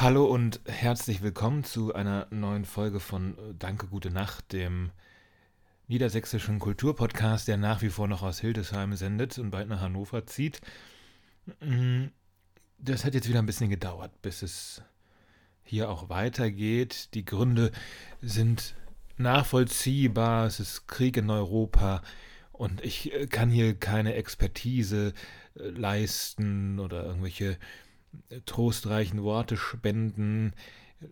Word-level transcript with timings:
Hallo 0.00 0.26
und 0.26 0.60
herzlich 0.64 1.22
willkommen 1.22 1.64
zu 1.64 1.92
einer 1.92 2.28
neuen 2.30 2.64
Folge 2.64 3.00
von 3.00 3.32
äh, 3.32 3.54
Danke, 3.58 3.88
gute 3.88 4.12
Nacht, 4.12 4.52
dem 4.52 4.92
niedersächsischen 5.88 6.60
Kulturpodcast, 6.60 7.48
der 7.48 7.56
nach 7.56 7.82
wie 7.82 7.88
vor 7.88 8.06
noch 8.06 8.22
aus 8.22 8.38
Hildesheim 8.38 8.94
sendet 8.94 9.40
und 9.40 9.50
bald 9.50 9.68
nach 9.68 9.80
Hannover 9.80 10.24
zieht. 10.24 10.60
Mm, 11.60 12.04
das 12.78 13.04
hat 13.04 13.14
jetzt 13.14 13.28
wieder 13.28 13.40
ein 13.40 13.46
bisschen 13.46 13.70
gedauert, 13.70 14.12
bis 14.22 14.42
es 14.42 14.82
hier 15.64 15.90
auch 15.90 16.08
weitergeht. 16.08 17.12
Die 17.14 17.24
Gründe 17.24 17.72
sind 18.22 18.76
nachvollziehbar. 19.16 20.46
Es 20.46 20.60
ist 20.60 20.86
Krieg 20.86 21.16
in 21.16 21.28
Europa 21.28 22.02
und 22.52 22.84
ich 22.84 23.12
äh, 23.12 23.26
kann 23.26 23.50
hier 23.50 23.74
keine 23.74 24.14
Expertise 24.14 25.12
äh, 25.56 25.70
leisten 25.70 26.78
oder 26.78 27.04
irgendwelche 27.04 27.58
trostreichen 28.46 29.22
Worte 29.22 29.56
spenden. 29.56 30.52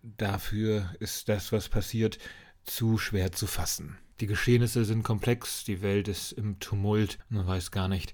Dafür 0.01 0.93
ist 0.99 1.29
das, 1.29 1.51
was 1.51 1.69
passiert, 1.69 2.17
zu 2.63 2.97
schwer 2.97 3.31
zu 3.31 3.47
fassen. 3.47 3.97
Die 4.19 4.27
Geschehnisse 4.27 4.83
sind 4.83 5.03
komplex, 5.03 5.63
die 5.63 5.81
Welt 5.81 6.07
ist 6.07 6.31
im 6.31 6.59
Tumult, 6.59 7.19
man 7.29 7.45
weiß 7.45 7.71
gar 7.71 7.87
nicht, 7.87 8.13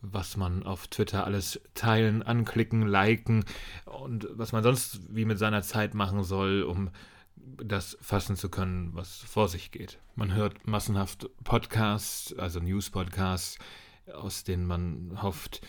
was 0.00 0.36
man 0.36 0.62
auf 0.62 0.86
Twitter 0.88 1.24
alles 1.24 1.60
teilen, 1.74 2.22
anklicken, 2.22 2.86
liken 2.86 3.44
und 3.84 4.28
was 4.30 4.52
man 4.52 4.62
sonst 4.62 5.00
wie 5.08 5.24
mit 5.24 5.38
seiner 5.38 5.62
Zeit 5.62 5.94
machen 5.94 6.22
soll, 6.22 6.62
um 6.62 6.90
das 7.36 7.96
fassen 8.00 8.36
zu 8.36 8.48
können, 8.48 8.94
was 8.94 9.16
vor 9.18 9.48
sich 9.48 9.70
geht. 9.70 9.98
Man 10.14 10.34
hört 10.34 10.66
massenhaft 10.66 11.28
Podcasts, 11.44 12.34
also 12.38 12.60
News-Podcasts, 12.60 13.58
aus 14.12 14.44
denen 14.44 14.66
man 14.66 15.22
hofft, 15.22 15.60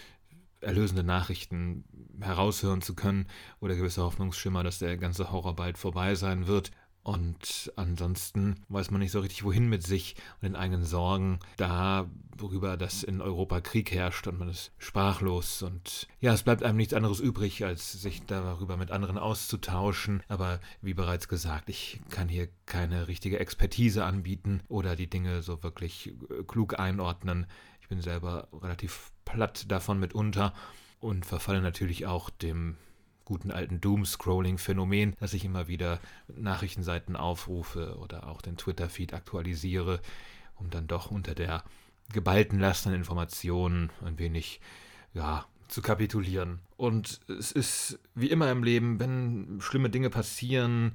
erlösende 0.62 1.04
Nachrichten 1.04 1.84
heraushören 2.20 2.81
zu 2.81 2.95
können 2.95 3.27
oder 3.59 3.76
gewisse 3.76 4.04
Hoffnungsschimmer, 4.04 4.63
dass 4.63 4.80
der 4.80 4.98
ganze 4.98 5.31
Horror 5.31 5.55
bald 5.55 5.77
vorbei 5.77 6.16
sein 6.16 6.47
wird. 6.47 6.72
Und 7.02 7.72
ansonsten 7.75 8.58
weiß 8.67 8.92
man 8.92 9.00
nicht 9.00 9.11
so 9.11 9.22
richtig, 9.22 9.44
wohin 9.44 9.70
mit 9.70 9.83
sich 9.83 10.16
und 10.36 10.44
den 10.44 10.56
eigenen 10.56 10.83
Sorgen, 10.83 11.39
darüber, 11.58 12.78
dass 12.78 13.03
in 13.03 13.22
Europa 13.22 13.61
Krieg 13.61 13.92
herrscht 13.92 14.28
und 14.28 14.38
man 14.38 14.50
ist 14.50 14.72
sprachlos. 14.78 15.64
Und 15.64 16.08
ja, 16.20 16.33
es 16.33 16.44
bleibt 16.44 16.61
einem 16.61 16.78
nichts 16.78 16.94
anderes 16.94 17.20
übrig, 17.20 17.66
als 17.66 17.94
sich 17.94 18.23
darüber 18.26 18.78
mit 18.78 18.92
anderen 18.92 19.17
auszutauschen. 19.17 20.22
Aber 20.28 20.59
wie 20.81 20.94
bereits 20.94 21.28
gesagt, 21.28 21.70
ich 21.70 22.02
kann 22.09 22.28
hier 22.28 22.50
keine 22.66 23.08
richtige 23.08 23.39
Expertise 23.39 24.03
anbieten 24.03 24.61
oder 24.67 24.95
die 24.95 25.09
Dinge 25.09 25.42
so 25.42 25.64
wirklich 25.64 26.14
äh, 26.30 26.44
klug 26.45 26.80
einordnen. 26.80 27.48
Ich 27.90 27.95
bin 27.95 28.04
selber 28.04 28.48
relativ 28.54 29.12
platt 29.26 29.66
davon 29.72 30.00
mitunter 30.00 30.54
und 31.00 31.26
verfalle 31.26 31.59
natürlich 31.59 32.06
auch 32.06 32.30
dem 32.30 32.78
guten 33.26 33.50
alten 33.50 33.82
Doom-Scrolling-Phänomen, 33.82 35.16
dass 35.20 35.34
ich 35.34 35.44
immer 35.44 35.68
wieder 35.68 36.00
Nachrichtenseiten 36.28 37.16
aufrufe 37.16 37.98
oder 37.98 38.28
auch 38.28 38.44
den 38.44 38.58
Twitter-Feed 38.58 39.16
aktualisiere, 39.16 40.02
um 40.54 40.70
dann 40.70 40.86
doch 40.86 41.10
unter 41.10 41.34
der 41.34 41.64
geballten 42.14 42.60
Last 42.60 42.86
an 42.86 42.94
Informationen 42.94 43.90
ein 44.06 44.20
wenig, 44.20 44.62
ja, 45.16 45.48
zu 45.67 45.82
kapitulieren. 45.82 46.60
Und 46.78 47.22
es 47.28 47.52
ist 47.52 47.98
wie 48.14 48.30
immer 48.30 48.52
im 48.52 48.62
Leben, 48.62 49.00
wenn 49.00 49.58
schlimme 49.62 49.90
Dinge 49.90 50.12
passieren, 50.12 50.94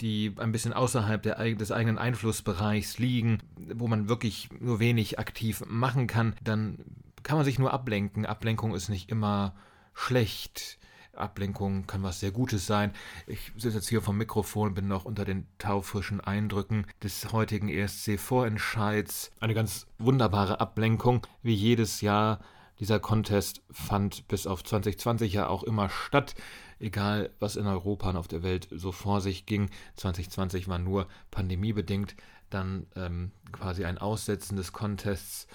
die 0.00 0.32
ein 0.36 0.52
bisschen 0.52 0.72
außerhalb 0.72 1.22
der, 1.22 1.54
des 1.54 1.72
eigenen 1.72 1.98
Einflussbereichs 1.98 2.98
liegen, 2.98 3.38
wo 3.74 3.88
man 3.88 4.08
wirklich 4.08 4.48
nur 4.60 4.78
wenig 4.78 5.18
aktiv 5.18 5.62
machen 5.66 6.06
kann, 6.06 6.34
dann 6.42 6.78
kann 7.22 7.36
man 7.36 7.44
sich 7.44 7.58
nur 7.58 7.72
ablenken. 7.72 8.26
Ablenkung 8.26 8.74
ist 8.74 8.88
nicht 8.88 9.10
immer 9.10 9.54
schlecht. 9.94 10.78
Ablenkung 11.14 11.86
kann 11.88 12.04
was 12.04 12.20
sehr 12.20 12.30
Gutes 12.30 12.66
sein. 12.66 12.92
Ich 13.26 13.52
sitze 13.56 13.78
jetzt 13.78 13.88
hier 13.88 14.02
vom 14.02 14.16
Mikrofon, 14.16 14.74
bin 14.74 14.86
noch 14.86 15.04
unter 15.04 15.24
den 15.24 15.46
taufrischen 15.58 16.20
Eindrücken 16.20 16.86
des 17.02 17.32
heutigen 17.32 17.68
ESC-Vorentscheids. 17.68 19.32
Eine 19.40 19.54
ganz 19.54 19.88
wunderbare 19.98 20.60
Ablenkung, 20.60 21.26
wie 21.42 21.54
jedes 21.54 22.00
Jahr. 22.00 22.38
Dieser 22.78 23.00
Contest 23.00 23.62
fand 23.72 24.28
bis 24.28 24.46
auf 24.46 24.62
2020 24.62 25.32
ja 25.32 25.48
auch 25.48 25.64
immer 25.64 25.88
statt, 25.88 26.36
egal 26.80 27.30
was 27.40 27.56
in 27.56 27.66
Europa 27.66 28.10
und 28.10 28.16
auf 28.16 28.28
der 28.28 28.42
Welt 28.42 28.68
so 28.70 28.92
vor 28.92 29.20
sich 29.20 29.46
ging. 29.46 29.70
2020 29.96 30.68
war 30.68 30.78
nur 30.78 31.06
pandemiebedingt, 31.30 32.14
dann 32.50 32.86
ähm, 32.96 33.32
quasi 33.52 33.84
ein 33.84 33.98
Aussetzen 33.98 34.56
des 34.56 34.72
Contests 34.72 35.46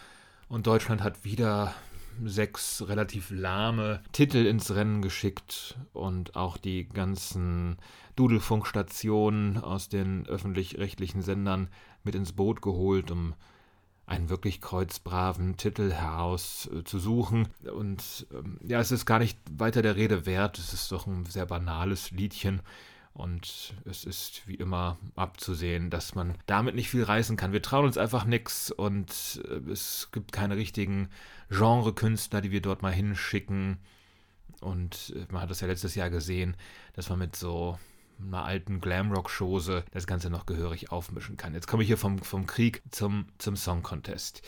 und 0.48 0.68
Deutschland 0.68 1.02
hat 1.02 1.24
wieder 1.26 1.74
sechs 2.24 2.88
relativ 2.88 3.32
lahme 3.32 4.02
Titel 4.12 4.46
ins 4.46 4.76
Rennen 4.76 5.02
geschickt 5.02 5.78
und 5.94 6.36
auch 6.36 6.58
die 6.58 6.88
ganzen 6.88 7.78
Dudelfunkstationen 8.16 9.58
aus 9.58 9.90
den 9.90 10.28
öffentlich-rechtlichen 10.28 11.22
Sendern 11.22 11.70
mit 12.04 12.16
ins 12.16 12.34
Boot 12.34 12.62
geholt, 12.62 13.10
um 13.10 13.34
einen 14.14 14.30
wirklich 14.30 14.62
kreuzbraven 14.62 15.58
Titel 15.58 15.92
herauszusuchen. 15.92 17.50
Und 17.74 18.28
ähm, 18.34 18.60
ja, 18.64 18.80
es 18.80 18.92
ist 18.92 19.06
gar 19.06 19.20
nicht 19.20 19.38
weiter 19.52 19.82
der 19.82 19.96
Rede 19.96 20.26
wert. 20.26 20.58
Es 20.58 20.74
ist 20.74 20.92
doch 20.92 21.08
ein 21.08 21.26
sehr 21.26 21.46
banales 21.46 22.12
Liedchen. 22.12 22.62
Und 23.14 23.76
es 23.86 24.06
ist 24.06 24.48
wie 24.48 24.56
immer 24.56 24.98
abzusehen, 25.16 25.92
dass 25.92 26.16
man 26.16 26.36
damit 26.48 26.74
nicht 26.74 26.90
viel 26.90 27.04
reißen 27.04 27.38
kann. 27.38 27.54
Wir 27.54 27.62
trauen 27.62 27.86
uns 27.86 27.98
einfach 27.98 28.26
nichts 28.26 28.72
und 28.72 29.42
äh, 29.48 29.72
es 29.72 30.10
gibt 30.12 30.32
keine 30.32 30.56
richtigen 30.56 31.10
Genre-Künstler, 31.50 32.42
die 32.42 32.52
wir 32.52 32.62
dort 32.62 32.82
mal 32.82 32.92
hinschicken. 32.92 33.78
Und 34.62 35.14
äh, 35.16 35.32
man 35.32 35.44
hat 35.44 35.52
das 35.52 35.62
ja 35.62 35.68
letztes 35.68 35.94
Jahr 35.94 36.10
gesehen, 36.10 36.56
dass 36.94 37.10
man 37.10 37.20
mit 37.20 37.36
so 37.36 37.78
einer 38.20 38.46
alten 38.46 38.82
Glamrock-Chose 38.82 39.84
das 39.92 40.08
Ganze 40.08 40.30
noch 40.30 40.46
gehörig 40.46 40.92
aufmischen 40.92 41.38
kann. 41.38 41.54
Jetzt 41.54 41.68
komme 41.68 41.84
ich 41.84 41.88
hier 41.88 41.98
vom, 41.98 42.20
vom 42.20 42.46
Krieg 42.46 42.82
zum, 42.92 43.28
zum 43.38 43.56
Song 43.56 43.84
Contest. 43.84 44.42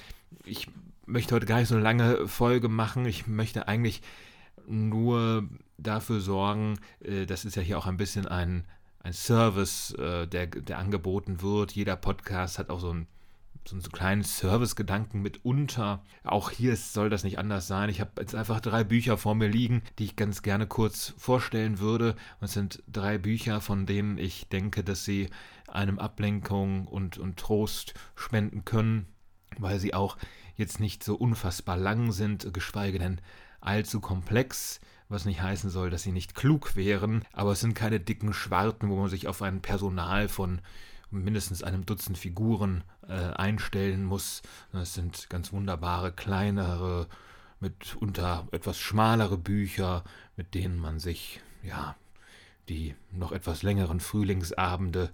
Ich 0.43 0.67
möchte 1.05 1.35
heute 1.35 1.45
gar 1.45 1.59
nicht 1.59 1.67
so 1.67 1.75
eine 1.75 1.83
lange 1.83 2.27
Folge 2.27 2.69
machen. 2.69 3.05
Ich 3.05 3.27
möchte 3.27 3.67
eigentlich 3.67 4.01
nur 4.67 5.47
dafür 5.77 6.19
sorgen, 6.19 6.79
äh, 7.01 7.25
das 7.25 7.45
ist 7.45 7.55
ja 7.55 7.61
hier 7.61 7.77
auch 7.77 7.85
ein 7.85 7.97
bisschen 7.97 8.27
ein, 8.27 8.65
ein 8.99 9.13
Service, 9.13 9.93
äh, 9.93 10.27
der, 10.27 10.47
der 10.47 10.79
angeboten 10.79 11.41
wird. 11.41 11.73
Jeder 11.73 11.95
Podcast 11.95 12.59
hat 12.59 12.69
auch 12.69 12.79
so 12.79 12.89
einen 12.89 13.07
so 13.67 13.75
einen 13.75 13.91
kleinen 13.91 14.23
Service-Gedanken 14.23 15.21
mitunter. 15.21 16.03
Auch 16.23 16.51
hier 16.51 16.75
soll 16.75 17.09
das 17.09 17.23
nicht 17.23 17.39
anders 17.39 17.67
sein. 17.67 17.89
Ich 17.89 17.99
habe 17.99 18.11
jetzt 18.19 18.35
einfach 18.35 18.59
drei 18.59 18.83
Bücher 18.83 19.17
vor 19.17 19.35
mir 19.35 19.47
liegen, 19.47 19.81
die 19.97 20.05
ich 20.05 20.15
ganz 20.15 20.41
gerne 20.41 20.67
kurz 20.67 21.13
vorstellen 21.17 21.79
würde. 21.79 22.15
Und 22.39 22.45
es 22.45 22.53
sind 22.53 22.83
drei 22.87 23.17
Bücher, 23.17 23.61
von 23.61 23.85
denen 23.85 24.17
ich 24.17 24.49
denke, 24.49 24.83
dass 24.83 25.03
sie 25.03 25.29
einem 25.67 25.99
Ablenkung 25.99 26.87
und, 26.87 27.17
und 27.17 27.37
Trost 27.37 27.93
spenden 28.15 28.65
können, 28.65 29.07
weil 29.57 29.79
sie 29.79 29.93
auch 29.93 30.17
jetzt 30.55 30.79
nicht 30.79 31.03
so 31.03 31.15
unfassbar 31.15 31.77
lang 31.77 32.11
sind, 32.11 32.53
geschweige 32.53 32.99
denn 32.99 33.19
allzu 33.61 33.99
komplex, 33.99 34.79
was 35.09 35.25
nicht 35.25 35.41
heißen 35.41 35.69
soll, 35.69 35.89
dass 35.89 36.03
sie 36.03 36.11
nicht 36.11 36.35
klug 36.35 36.75
wären, 36.75 37.23
aber 37.33 37.51
es 37.51 37.59
sind 37.59 37.73
keine 37.73 37.99
dicken 37.99 38.33
Schwarten, 38.33 38.89
wo 38.89 38.95
man 38.95 39.09
sich 39.09 39.27
auf 39.27 39.41
ein 39.41 39.61
Personal 39.61 40.27
von 40.27 40.61
mindestens 41.11 41.63
einem 41.63 41.85
Dutzend 41.85 42.17
Figuren 42.17 42.83
äh, 43.07 43.13
einstellen 43.13 44.03
muss. 44.03 44.41
Es 44.73 44.93
sind 44.93 45.29
ganz 45.29 45.51
wunderbare, 45.51 46.11
kleinere, 46.11 47.07
mitunter 47.59 48.47
etwas 48.51 48.77
schmalere 48.79 49.37
Bücher, 49.37 50.03
mit 50.35 50.53
denen 50.53 50.77
man 50.77 50.99
sich, 50.99 51.41
ja, 51.63 51.95
die 52.69 52.95
noch 53.11 53.31
etwas 53.31 53.63
längeren 53.63 53.99
Frühlingsabende 53.99 55.11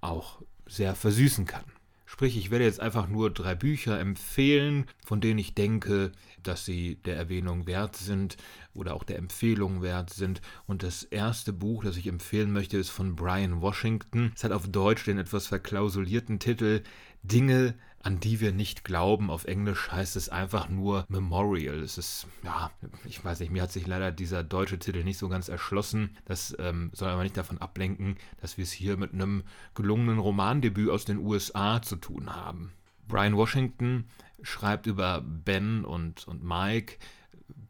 auch 0.00 0.42
sehr 0.66 0.94
versüßen 0.94 1.46
kann. 1.46 1.64
Sprich, 2.12 2.36
ich 2.36 2.50
werde 2.50 2.66
jetzt 2.66 2.78
einfach 2.78 3.08
nur 3.08 3.30
drei 3.30 3.54
Bücher 3.54 3.98
empfehlen, 3.98 4.84
von 5.02 5.22
denen 5.22 5.38
ich 5.38 5.54
denke, 5.54 6.12
dass 6.42 6.66
sie 6.66 6.96
der 7.06 7.16
Erwähnung 7.16 7.66
wert 7.66 7.96
sind 7.96 8.36
oder 8.74 8.92
auch 8.92 9.02
der 9.02 9.16
Empfehlung 9.16 9.80
wert 9.80 10.10
sind. 10.10 10.42
Und 10.66 10.82
das 10.82 11.04
erste 11.04 11.54
Buch, 11.54 11.84
das 11.84 11.96
ich 11.96 12.08
empfehlen 12.08 12.52
möchte, 12.52 12.76
ist 12.76 12.90
von 12.90 13.16
Brian 13.16 13.62
Washington. 13.62 14.30
Es 14.36 14.44
hat 14.44 14.52
auf 14.52 14.68
Deutsch 14.68 15.06
den 15.06 15.16
etwas 15.16 15.46
verklausulierten 15.46 16.38
Titel 16.38 16.82
Dinge, 17.22 17.74
an 18.02 18.18
die 18.18 18.40
wir 18.40 18.52
nicht 18.52 18.84
glauben. 18.84 19.30
Auf 19.30 19.44
Englisch 19.44 19.90
heißt 19.90 20.16
es 20.16 20.28
einfach 20.28 20.68
nur 20.68 21.04
Memorial. 21.08 21.80
Es 21.80 21.98
ist, 21.98 22.26
ja, 22.42 22.70
ich 23.04 23.24
weiß 23.24 23.40
nicht, 23.40 23.52
mir 23.52 23.62
hat 23.62 23.72
sich 23.72 23.86
leider 23.86 24.10
dieser 24.10 24.42
deutsche 24.42 24.78
Titel 24.78 25.04
nicht 25.04 25.18
so 25.18 25.28
ganz 25.28 25.48
erschlossen. 25.48 26.16
Das 26.24 26.54
ähm, 26.58 26.90
soll 26.92 27.08
aber 27.08 27.22
nicht 27.22 27.36
davon 27.36 27.58
ablenken, 27.58 28.16
dass 28.40 28.56
wir 28.56 28.64
es 28.64 28.72
hier 28.72 28.96
mit 28.96 29.12
einem 29.12 29.44
gelungenen 29.74 30.18
Romandebüt 30.18 30.90
aus 30.90 31.04
den 31.04 31.18
USA 31.18 31.80
zu 31.80 31.96
tun 31.96 32.34
haben. 32.34 32.72
Brian 33.06 33.36
Washington 33.36 34.06
schreibt 34.42 34.86
über 34.86 35.20
Ben 35.20 35.84
und, 35.84 36.26
und 36.26 36.42
Mike. 36.42 36.96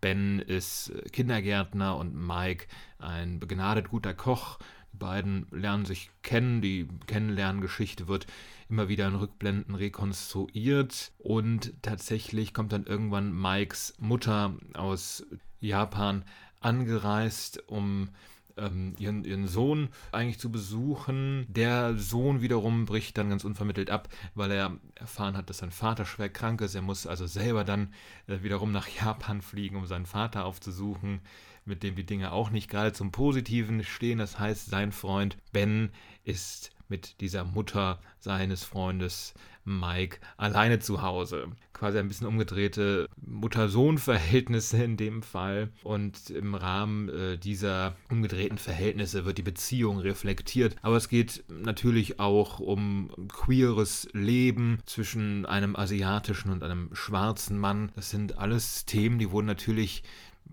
Ben 0.00 0.38
ist 0.38 0.92
Kindergärtner 1.12 1.96
und 1.96 2.14
Mike 2.14 2.66
ein 2.98 3.38
begnadet 3.38 3.90
guter 3.90 4.14
Koch. 4.14 4.58
Beiden 4.92 5.46
lernen 5.50 5.84
sich 5.84 6.10
kennen, 6.22 6.60
die 6.60 6.88
Kennenlerngeschichte 7.06 8.08
wird 8.08 8.26
immer 8.68 8.88
wieder 8.88 9.08
in 9.08 9.14
Rückblenden 9.14 9.74
rekonstruiert 9.74 11.12
und 11.18 11.74
tatsächlich 11.82 12.54
kommt 12.54 12.72
dann 12.72 12.86
irgendwann 12.86 13.32
Mikes 13.32 13.94
Mutter 13.98 14.54
aus 14.74 15.26
Japan 15.60 16.24
angereist, 16.60 17.68
um 17.68 18.08
ähm, 18.56 18.94
ihren, 18.98 19.24
ihren 19.24 19.46
Sohn 19.46 19.88
eigentlich 20.10 20.38
zu 20.38 20.50
besuchen. 20.50 21.46
Der 21.48 21.96
Sohn 21.96 22.40
wiederum 22.40 22.86
bricht 22.86 23.18
dann 23.18 23.30
ganz 23.30 23.44
unvermittelt 23.44 23.90
ab, 23.90 24.08
weil 24.34 24.50
er 24.50 24.76
erfahren 24.94 25.36
hat, 25.36 25.50
dass 25.50 25.58
sein 25.58 25.70
Vater 25.70 26.04
schwer 26.04 26.28
krank 26.28 26.60
ist. 26.60 26.74
Er 26.74 26.82
muss 26.82 27.06
also 27.06 27.26
selber 27.26 27.64
dann 27.64 27.92
äh, 28.26 28.42
wiederum 28.42 28.72
nach 28.72 28.88
Japan 28.88 29.42
fliegen, 29.42 29.76
um 29.76 29.86
seinen 29.86 30.06
Vater 30.06 30.44
aufzusuchen, 30.44 31.20
mit 31.64 31.82
dem 31.82 31.94
die 31.94 32.06
Dinge 32.06 32.32
auch 32.32 32.50
nicht 32.50 32.68
gerade 32.68 32.92
zum 32.92 33.12
Positiven 33.12 33.84
stehen. 33.84 34.18
Das 34.18 34.38
heißt, 34.38 34.66
sein 34.66 34.92
Freund 34.92 35.36
Ben 35.52 35.90
ist 36.24 36.70
mit 36.88 37.20
dieser 37.20 37.44
Mutter 37.44 38.00
seines 38.18 38.64
Freundes 38.64 39.34
Mike 39.64 40.18
alleine 40.36 40.78
zu 40.78 41.02
Hause. 41.02 41.48
Quasi 41.72 41.98
ein 41.98 42.08
bisschen 42.08 42.26
umgedrehte 42.26 43.08
Mutter-Sohn-Verhältnisse 43.24 44.82
in 44.82 44.96
dem 44.96 45.22
Fall. 45.22 45.70
Und 45.82 46.30
im 46.30 46.54
Rahmen 46.54 47.08
äh, 47.08 47.38
dieser 47.38 47.96
umgedrehten 48.10 48.58
Verhältnisse 48.58 49.24
wird 49.24 49.38
die 49.38 49.42
Beziehung 49.42 49.98
reflektiert. 49.98 50.76
Aber 50.82 50.96
es 50.96 51.08
geht 51.08 51.44
natürlich 51.48 52.20
auch 52.20 52.60
um 52.60 53.10
queeres 53.28 54.08
Leben 54.12 54.78
zwischen 54.84 55.46
einem 55.46 55.76
asiatischen 55.76 56.50
und 56.50 56.62
einem 56.62 56.90
schwarzen 56.92 57.58
Mann. 57.58 57.90
Das 57.94 58.10
sind 58.10 58.38
alles 58.38 58.84
Themen, 58.84 59.18
die 59.18 59.30
wurden 59.30 59.46
natürlich 59.46 60.02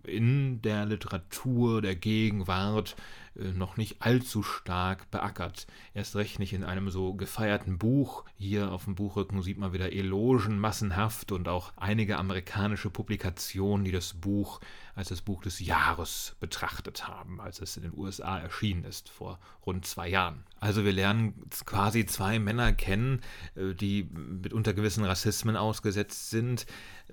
in 0.04 0.62
der 0.62 0.86
Literatur 0.86 1.82
der 1.82 1.96
Gegenwart 1.96 2.96
äh, 3.36 3.52
noch 3.52 3.78
nicht 3.78 4.02
allzu 4.02 4.44
stark 4.44 5.10
beackert. 5.12 5.68
Erst 5.94 6.16
recht 6.16 6.40
nicht 6.40 6.54
in 6.54 6.64
einem 6.64 6.90
so 6.90 7.14
gefeierten 7.14 7.78
Buch. 7.78 8.26
Hier 8.38 8.72
auf 8.72 8.86
dem 8.86 8.96
Buchrücken 8.96 9.42
sieht 9.42 9.58
man 9.58 9.74
wieder 9.74 9.92
Elogen 9.92 10.60
massenhaft 10.60 11.32
und 11.32 11.48
auch 11.48 11.74
einige 11.76 12.18
amerikanische 12.18 12.90
Publikationen, 12.90 13.86
die 13.86 13.92
das 13.92 14.14
Buch 14.14 14.60
als 14.96 15.10
das 15.10 15.22
Buch 15.22 15.42
des 15.42 15.60
Jahres 15.60 16.36
betrachtet 16.40 17.08
haben, 17.08 17.40
als 17.40 17.62
es 17.62 17.78
in 17.78 17.84
den 17.84 17.98
USA 17.98 18.40
erschienen 18.40 18.84
ist, 18.84 19.10
vor 19.10 19.40
rund 19.66 19.86
zwei 19.86 20.10
Jahren. 20.10 20.44
Also 20.60 20.84
wir 20.86 20.92
lernen 20.92 21.34
quasi 21.66 22.06
zwei 22.06 22.40
Männer 22.40 22.74
kennen, 22.74 23.22
äh, 23.56 23.74
die 23.74 24.04
mitunter 24.04 24.74
gewissen 24.74 25.06
Rassismen 25.06 25.56
ausgesetzt 25.56 26.30
sind. 26.30 26.66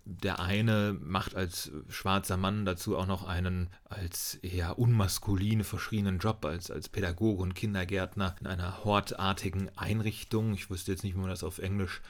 Der 0.04 0.40
eine 0.40 0.96
macht 1.00 1.34
als 1.34 1.70
schwarzer 1.88 2.36
Mann 2.36 2.64
dazu 2.64 2.96
auch 2.96 3.06
noch 3.06 3.26
einen 3.26 3.70
als 3.84 4.36
eher 4.36 4.78
unmaskulin 4.78 5.64
verschrienen 5.64 6.18
Job 6.18 6.44
als, 6.44 6.70
als 6.70 6.88
Pädagoge 6.88 7.42
und 7.42 7.54
Kindergärtner 7.54 8.36
in 8.40 8.46
einer 8.46 8.84
hortartigen 8.84 9.70
Einrichtung. 9.76 10.54
Ich 10.54 10.70
wüsste 10.70 10.92
jetzt 10.92 11.02
nicht, 11.02 11.14
wie 11.14 11.20
man 11.20 11.30
das 11.30 11.44
auf 11.44 11.58
Englisch 11.58 12.02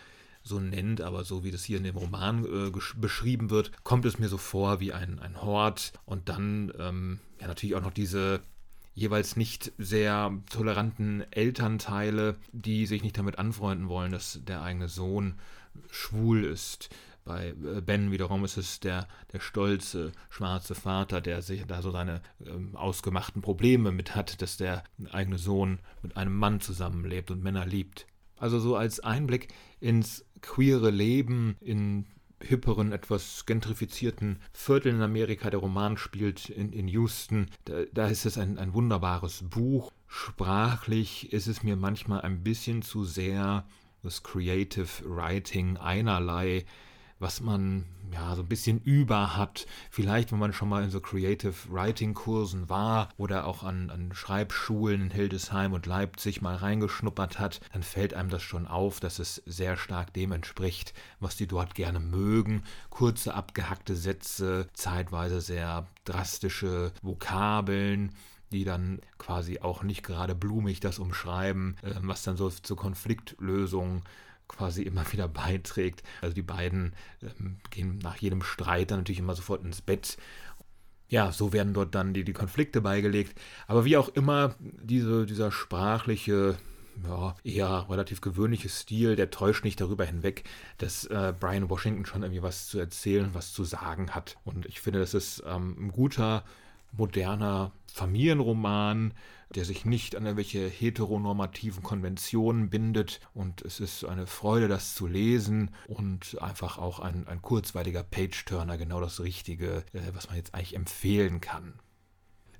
so 0.46 0.60
nennt, 0.60 1.00
aber 1.00 1.24
so 1.24 1.44
wie 1.44 1.50
das 1.50 1.64
hier 1.64 1.78
in 1.78 1.84
dem 1.84 1.96
Roman 1.96 2.44
äh, 2.44 2.72
beschrieben 2.96 3.50
wird, 3.50 3.72
kommt 3.84 4.04
es 4.04 4.18
mir 4.18 4.28
so 4.28 4.38
vor 4.38 4.80
wie 4.80 4.92
ein, 4.92 5.18
ein 5.18 5.42
Hort 5.42 5.92
und 6.04 6.28
dann 6.28 6.72
ähm, 6.78 7.20
ja 7.40 7.48
natürlich 7.48 7.74
auch 7.74 7.82
noch 7.82 7.92
diese 7.92 8.40
jeweils 8.94 9.36
nicht 9.36 9.72
sehr 9.76 10.32
toleranten 10.50 11.24
Elternteile, 11.30 12.36
die 12.52 12.86
sich 12.86 13.02
nicht 13.02 13.18
damit 13.18 13.38
anfreunden 13.38 13.88
wollen, 13.88 14.10
dass 14.10 14.40
der 14.42 14.62
eigene 14.62 14.88
Sohn 14.88 15.34
schwul 15.90 16.44
ist. 16.44 16.88
Bei 17.26 17.48
äh, 17.48 17.80
Ben 17.82 18.12
wiederum 18.12 18.44
ist 18.44 18.56
es 18.56 18.80
der, 18.80 19.06
der 19.32 19.40
stolze, 19.40 20.12
schwarze 20.30 20.74
Vater, 20.74 21.20
der 21.20 21.42
sich 21.42 21.66
da 21.66 21.82
so 21.82 21.90
seine 21.90 22.22
ähm, 22.46 22.74
ausgemachten 22.76 23.42
Probleme 23.42 23.92
mit 23.92 24.14
hat, 24.14 24.40
dass 24.40 24.56
der 24.56 24.84
eigene 25.10 25.36
Sohn 25.36 25.80
mit 26.02 26.16
einem 26.16 26.36
Mann 26.36 26.60
zusammenlebt 26.60 27.30
und 27.30 27.42
Männer 27.42 27.66
liebt. 27.66 28.06
Also 28.38 28.60
so 28.60 28.76
als 28.76 29.00
Einblick 29.00 29.48
ins 29.80 30.24
queere 30.40 30.90
Leben 30.90 31.56
in 31.60 32.06
hipperen, 32.42 32.92
etwas 32.92 33.46
gentrifizierten 33.46 34.38
Vierteln 34.52 34.96
in 34.96 35.02
Amerika. 35.02 35.50
Der 35.50 35.60
Roman 35.60 35.96
spielt 35.96 36.50
in, 36.50 36.72
in 36.72 36.88
Houston. 36.88 37.46
Da, 37.64 37.84
da 37.92 38.08
ist 38.08 38.26
es 38.26 38.38
ein, 38.38 38.58
ein 38.58 38.74
wunderbares 38.74 39.44
Buch. 39.48 39.92
Sprachlich 40.06 41.32
ist 41.32 41.46
es 41.46 41.62
mir 41.62 41.76
manchmal 41.76 42.20
ein 42.20 42.42
bisschen 42.42 42.82
zu 42.82 43.04
sehr 43.04 43.66
das 44.02 44.22
Creative 44.22 44.88
Writing 45.04 45.76
einerlei 45.78 46.64
was 47.18 47.40
man 47.40 47.86
ja 48.12 48.34
so 48.34 48.42
ein 48.42 48.48
bisschen 48.48 48.80
über 48.80 49.36
hat. 49.36 49.66
Vielleicht, 49.90 50.32
wenn 50.32 50.38
man 50.38 50.52
schon 50.52 50.68
mal 50.68 50.84
in 50.84 50.90
so 50.90 51.00
Creative 51.00 51.54
Writing 51.70 52.14
Kursen 52.14 52.68
war 52.68 53.08
oder 53.16 53.46
auch 53.46 53.62
an, 53.62 53.90
an 53.90 54.12
Schreibschulen 54.14 55.02
in 55.02 55.10
Hildesheim 55.10 55.72
und 55.72 55.86
Leipzig 55.86 56.42
mal 56.42 56.56
reingeschnuppert 56.56 57.38
hat, 57.38 57.60
dann 57.72 57.82
fällt 57.82 58.14
einem 58.14 58.30
das 58.30 58.42
schon 58.42 58.66
auf, 58.66 59.00
dass 59.00 59.18
es 59.18 59.42
sehr 59.46 59.76
stark 59.76 60.12
dem 60.12 60.32
entspricht, 60.32 60.94
was 61.20 61.36
die 61.36 61.46
dort 61.46 61.74
gerne 61.74 62.00
mögen. 62.00 62.62
Kurze, 62.90 63.34
abgehackte 63.34 63.96
Sätze, 63.96 64.68
zeitweise 64.72 65.40
sehr 65.40 65.86
drastische 66.04 66.92
Vokabeln 67.02 68.12
die 68.52 68.64
dann 68.64 69.00
quasi 69.18 69.58
auch 69.58 69.82
nicht 69.82 70.04
gerade 70.04 70.34
blumig 70.36 70.78
das 70.78 71.00
umschreiben, 71.00 71.76
äh, 71.82 71.94
was 72.02 72.22
dann 72.22 72.36
so 72.36 72.48
zur 72.48 72.76
Konfliktlösung 72.76 74.02
quasi 74.48 74.82
immer 74.82 75.04
wieder 75.12 75.28
beiträgt. 75.28 76.02
Also 76.20 76.34
die 76.34 76.42
beiden 76.42 76.94
ähm, 77.22 77.58
gehen 77.70 77.98
nach 77.98 78.16
jedem 78.16 78.42
Streit 78.42 78.90
dann 78.90 79.00
natürlich 79.00 79.20
immer 79.20 79.34
sofort 79.34 79.64
ins 79.64 79.82
Bett. 79.82 80.16
Ja, 81.08 81.30
so 81.30 81.52
werden 81.52 81.72
dort 81.72 81.94
dann 81.94 82.14
die, 82.14 82.24
die 82.24 82.32
Konflikte 82.32 82.80
beigelegt. 82.80 83.38
Aber 83.68 83.84
wie 83.84 83.96
auch 83.96 84.08
immer, 84.08 84.56
diese, 84.58 85.24
dieser 85.24 85.52
sprachliche, 85.52 86.56
ja, 87.04 87.36
eher 87.44 87.86
relativ 87.88 88.20
gewöhnliche 88.20 88.68
Stil, 88.68 89.14
der 89.14 89.30
täuscht 89.30 89.64
nicht 89.64 89.80
darüber 89.80 90.04
hinweg, 90.04 90.44
dass 90.78 91.04
äh, 91.04 91.32
Brian 91.38 91.70
Washington 91.70 92.06
schon 92.06 92.22
irgendwie 92.22 92.42
was 92.42 92.66
zu 92.66 92.78
erzählen, 92.78 93.30
was 93.34 93.52
zu 93.52 93.62
sagen 93.62 94.10
hat. 94.10 94.36
Und 94.44 94.66
ich 94.66 94.80
finde, 94.80 94.98
das 94.98 95.14
ist 95.14 95.44
ähm, 95.46 95.76
ein 95.78 95.92
guter, 95.92 96.42
moderner 96.96 97.72
Familienroman, 97.92 99.14
der 99.54 99.64
sich 99.64 99.84
nicht 99.84 100.16
an 100.16 100.24
irgendwelche 100.24 100.68
heteronormativen 100.68 101.82
Konventionen 101.82 102.68
bindet. 102.68 103.20
Und 103.32 103.62
es 103.62 103.80
ist 103.80 104.04
eine 104.04 104.26
Freude, 104.26 104.68
das 104.68 104.94
zu 104.94 105.06
lesen 105.06 105.70
und 105.86 106.40
einfach 106.42 106.78
auch 106.78 107.00
ein, 107.00 107.26
ein 107.26 107.42
kurzweiliger 107.42 108.02
Page-Turner, 108.02 108.76
genau 108.76 109.00
das 109.00 109.20
Richtige, 109.20 109.84
äh, 109.92 110.00
was 110.12 110.28
man 110.28 110.36
jetzt 110.36 110.54
eigentlich 110.54 110.74
empfehlen 110.74 111.40
kann. 111.40 111.74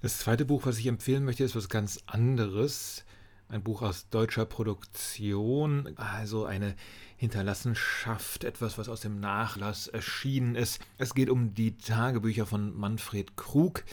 Das 0.02 0.18
zweite 0.18 0.44
Buch, 0.44 0.66
was 0.66 0.78
ich 0.78 0.86
empfehlen 0.86 1.24
möchte, 1.24 1.42
ist 1.42 1.56
was 1.56 1.68
ganz 1.68 2.00
anderes. 2.06 3.04
Ein 3.48 3.62
Buch 3.62 3.82
aus 3.82 4.08
deutscher 4.08 4.44
Produktion, 4.44 5.96
also 5.96 6.46
eine 6.46 6.74
Hinterlassenschaft, 7.16 8.44
etwas, 8.44 8.76
was 8.76 8.88
aus 8.88 9.00
dem 9.00 9.20
Nachlass 9.20 9.86
erschienen 9.86 10.54
ist. 10.54 10.80
Es 10.98 11.14
geht 11.14 11.30
um 11.30 11.54
die 11.54 11.78
Tagebücher 11.78 12.44
von 12.44 12.76
Manfred 12.76 13.36
Krug, 13.36 13.84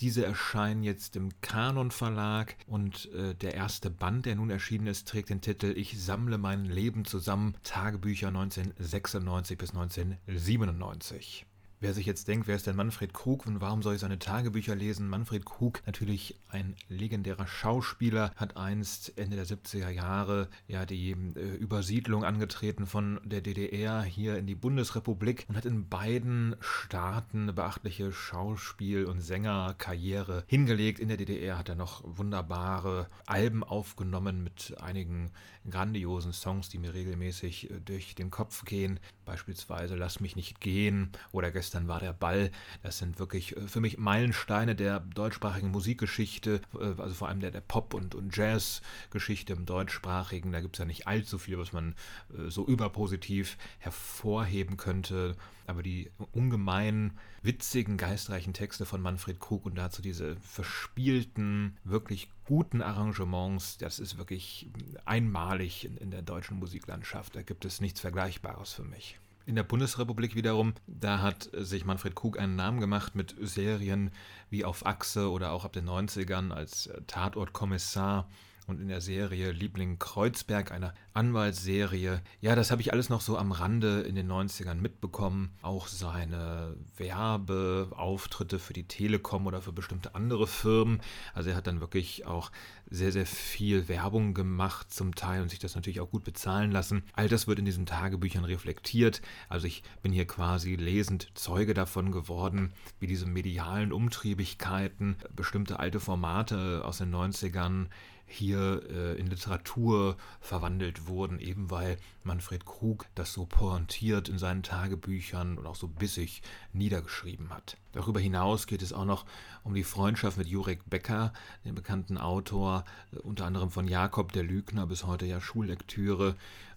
diese 0.00 0.24
erscheinen 0.24 0.82
jetzt 0.82 1.16
im 1.16 1.30
Kanon 1.40 1.90
Verlag 1.90 2.56
und 2.66 3.10
äh, 3.12 3.34
der 3.34 3.54
erste 3.54 3.90
Band, 3.90 4.26
der 4.26 4.36
nun 4.36 4.50
erschienen 4.50 4.86
ist, 4.86 5.08
trägt 5.08 5.30
den 5.30 5.40
Titel 5.40 5.74
Ich 5.76 6.02
sammle 6.02 6.38
mein 6.38 6.64
Leben 6.64 7.04
zusammen, 7.04 7.54
Tagebücher 7.62 8.28
1996 8.28 9.58
bis 9.58 9.70
1997. 9.70 11.46
Wer 11.82 11.94
sich 11.94 12.06
jetzt 12.06 12.28
denkt, 12.28 12.46
wer 12.46 12.54
ist 12.54 12.68
denn 12.68 12.76
Manfred 12.76 13.12
Krug 13.12 13.44
und 13.44 13.60
warum 13.60 13.82
soll 13.82 13.96
ich 13.96 14.00
seine 14.00 14.20
Tagebücher 14.20 14.76
lesen? 14.76 15.08
Manfred 15.08 15.44
Krug, 15.44 15.82
natürlich 15.84 16.38
ein 16.48 16.76
legendärer 16.88 17.48
Schauspieler, 17.48 18.30
hat 18.36 18.56
einst 18.56 19.18
Ende 19.18 19.34
der 19.34 19.46
70er 19.46 19.88
Jahre 19.88 20.48
ja 20.68 20.86
die 20.86 21.10
äh, 21.10 21.56
Übersiedlung 21.56 22.22
angetreten 22.22 22.86
von 22.86 23.18
der 23.24 23.40
DDR 23.40 24.00
hier 24.04 24.38
in 24.38 24.46
die 24.46 24.54
Bundesrepublik 24.54 25.44
und 25.48 25.56
hat 25.56 25.64
in 25.64 25.88
beiden 25.88 26.54
Staaten 26.60 27.42
eine 27.42 27.52
beachtliche 27.52 28.12
Schauspiel- 28.12 29.06
und 29.06 29.20
Sängerkarriere 29.20 30.44
hingelegt. 30.46 31.00
In 31.00 31.08
der 31.08 31.16
DDR 31.16 31.58
hat 31.58 31.68
er 31.68 31.74
noch 31.74 32.04
wunderbare 32.04 33.08
Alben 33.26 33.64
aufgenommen 33.64 34.44
mit 34.44 34.80
einigen 34.80 35.32
grandiosen 35.68 36.32
Songs, 36.32 36.68
die 36.68 36.78
mir 36.78 36.94
regelmäßig 36.94 37.72
äh, 37.72 37.80
durch 37.80 38.14
den 38.14 38.30
Kopf 38.30 38.64
gehen. 38.64 39.00
Beispielsweise 39.24 39.96
Lass 39.96 40.20
mich 40.20 40.36
nicht 40.36 40.60
gehen 40.60 41.10
oder 41.30 41.50
gestern 41.50 41.88
war 41.88 42.00
der 42.00 42.12
Ball. 42.12 42.50
Das 42.82 42.98
sind 42.98 43.18
wirklich 43.18 43.56
äh, 43.56 43.68
für 43.68 43.80
mich 43.80 43.98
Meilensteine 43.98 44.74
der 44.74 45.00
deutschsprachigen 45.00 45.70
Musikgeschichte, 45.70 46.60
äh, 46.78 47.00
also 47.00 47.14
vor 47.14 47.28
allem 47.28 47.40
der, 47.40 47.50
der 47.50 47.60
Pop- 47.60 47.94
und, 47.94 48.14
und 48.14 48.36
Jazz-Geschichte 48.36 49.52
im 49.52 49.66
deutschsprachigen. 49.66 50.52
Da 50.52 50.60
gibt 50.60 50.76
es 50.76 50.78
ja 50.78 50.84
nicht 50.84 51.06
allzu 51.06 51.38
viel, 51.38 51.58
was 51.58 51.72
man 51.72 51.94
äh, 52.30 52.50
so 52.50 52.66
überpositiv 52.66 53.56
hervorheben 53.78 54.76
könnte. 54.76 55.36
Aber 55.72 55.82
die 55.82 56.10
ungemein 56.32 57.12
witzigen, 57.40 57.96
geistreichen 57.96 58.52
Texte 58.52 58.84
von 58.84 59.00
Manfred 59.00 59.40
Krug 59.40 59.64
und 59.64 59.74
dazu 59.74 60.02
diese 60.02 60.36
verspielten, 60.36 61.78
wirklich 61.82 62.28
guten 62.44 62.82
Arrangements, 62.82 63.78
das 63.78 63.98
ist 63.98 64.18
wirklich 64.18 64.68
einmalig 65.06 65.86
in, 65.86 65.96
in 65.96 66.10
der 66.10 66.20
deutschen 66.20 66.58
Musiklandschaft. 66.58 67.34
Da 67.34 67.40
gibt 67.40 67.64
es 67.64 67.80
nichts 67.80 68.00
Vergleichbares 68.00 68.74
für 68.74 68.84
mich. 68.84 69.18
In 69.46 69.54
der 69.54 69.62
Bundesrepublik 69.62 70.34
wiederum, 70.34 70.74
da 70.86 71.22
hat 71.22 71.48
sich 71.54 71.86
Manfred 71.86 72.14
Krug 72.14 72.38
einen 72.38 72.54
Namen 72.54 72.78
gemacht 72.78 73.14
mit 73.14 73.34
Serien 73.40 74.10
wie 74.50 74.66
Auf 74.66 74.84
Achse 74.84 75.30
oder 75.30 75.52
auch 75.52 75.64
ab 75.64 75.72
den 75.72 75.88
90ern 75.88 76.50
als 76.50 76.90
Tatortkommissar 77.06 78.28
und 78.66 78.80
in 78.80 78.88
der 78.88 79.00
Serie 79.00 79.52
Liebling 79.52 79.98
Kreuzberg, 79.98 80.72
einer 80.72 80.94
Anwaltsserie. 81.14 82.22
Ja, 82.40 82.54
das 82.54 82.70
habe 82.70 82.80
ich 82.80 82.92
alles 82.92 83.08
noch 83.08 83.20
so 83.20 83.36
am 83.36 83.52
Rande 83.52 84.02
in 84.02 84.14
den 84.14 84.30
90ern 84.30 84.76
mitbekommen. 84.76 85.50
Auch 85.62 85.88
seine 85.88 86.76
Werbeauftritte 86.96 88.58
für 88.58 88.72
die 88.72 88.86
Telekom 88.86 89.46
oder 89.46 89.60
für 89.60 89.72
bestimmte 89.72 90.14
andere 90.14 90.46
Firmen. 90.46 91.00
Also 91.34 91.50
er 91.50 91.56
hat 91.56 91.66
dann 91.66 91.80
wirklich 91.80 92.26
auch 92.26 92.50
sehr, 92.88 93.12
sehr 93.12 93.26
viel 93.26 93.88
Werbung 93.88 94.34
gemacht 94.34 94.92
zum 94.92 95.14
Teil 95.14 95.42
und 95.42 95.48
sich 95.48 95.58
das 95.58 95.74
natürlich 95.74 96.00
auch 96.00 96.10
gut 96.10 96.24
bezahlen 96.24 96.70
lassen. 96.70 97.02
All 97.14 97.28
das 97.28 97.46
wird 97.46 97.58
in 97.58 97.64
diesen 97.64 97.86
Tagebüchern 97.86 98.44
reflektiert. 98.44 99.22
Also 99.48 99.66
ich 99.66 99.82
bin 100.02 100.12
hier 100.12 100.26
quasi 100.26 100.76
lesend 100.76 101.28
Zeuge 101.34 101.74
davon 101.74 102.12
geworden, 102.12 102.72
wie 103.00 103.06
diese 103.06 103.26
medialen 103.26 103.92
Umtriebigkeiten, 103.92 105.16
bestimmte 105.34 105.78
alte 105.78 106.00
Formate 106.00 106.82
aus 106.84 106.98
den 106.98 107.14
90ern 107.14 107.86
hier 108.32 108.82
äh, 108.90 109.18
in 109.18 109.26
Literatur 109.26 110.16
verwandelt 110.40 111.06
wurden, 111.06 111.38
eben 111.38 111.70
weil 111.70 111.98
Manfred 112.24 112.64
Krug 112.64 113.06
das 113.14 113.32
so 113.32 113.46
pointiert 113.46 114.28
in 114.28 114.38
seinen 114.38 114.62
Tagebüchern 114.62 115.58
und 115.58 115.66
auch 115.66 115.74
so 115.74 115.88
bissig 115.88 116.42
niedergeschrieben 116.72 117.50
hat. 117.50 117.76
Darüber 117.92 118.20
hinaus 118.20 118.66
geht 118.66 118.82
es 118.82 118.92
auch 118.92 119.04
noch 119.04 119.26
um 119.64 119.74
die 119.74 119.84
Freundschaft 119.84 120.38
mit 120.38 120.48
Jurek 120.48 120.88
Becker, 120.88 121.32
dem 121.64 121.74
bekannten 121.74 122.18
Autor, 122.18 122.84
äh, 123.12 123.18
unter 123.18 123.44
anderem 123.44 123.70
von 123.70 123.86
Jakob 123.86 124.32
der 124.32 124.44
Lügner, 124.44 124.86
bis 124.86 125.04
heute 125.04 125.26
ja 125.26 125.40
Schullektüre, 125.40 126.34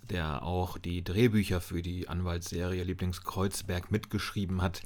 der 0.10 0.44
auch 0.44 0.78
die 0.78 1.04
Drehbücher 1.04 1.62
für 1.62 1.82
die 1.82 2.08
Anwaltsserie 2.08 2.84
Lieblingskreuzberg 2.84 3.92
mitgeschrieben 3.92 4.62
hat 4.62 4.82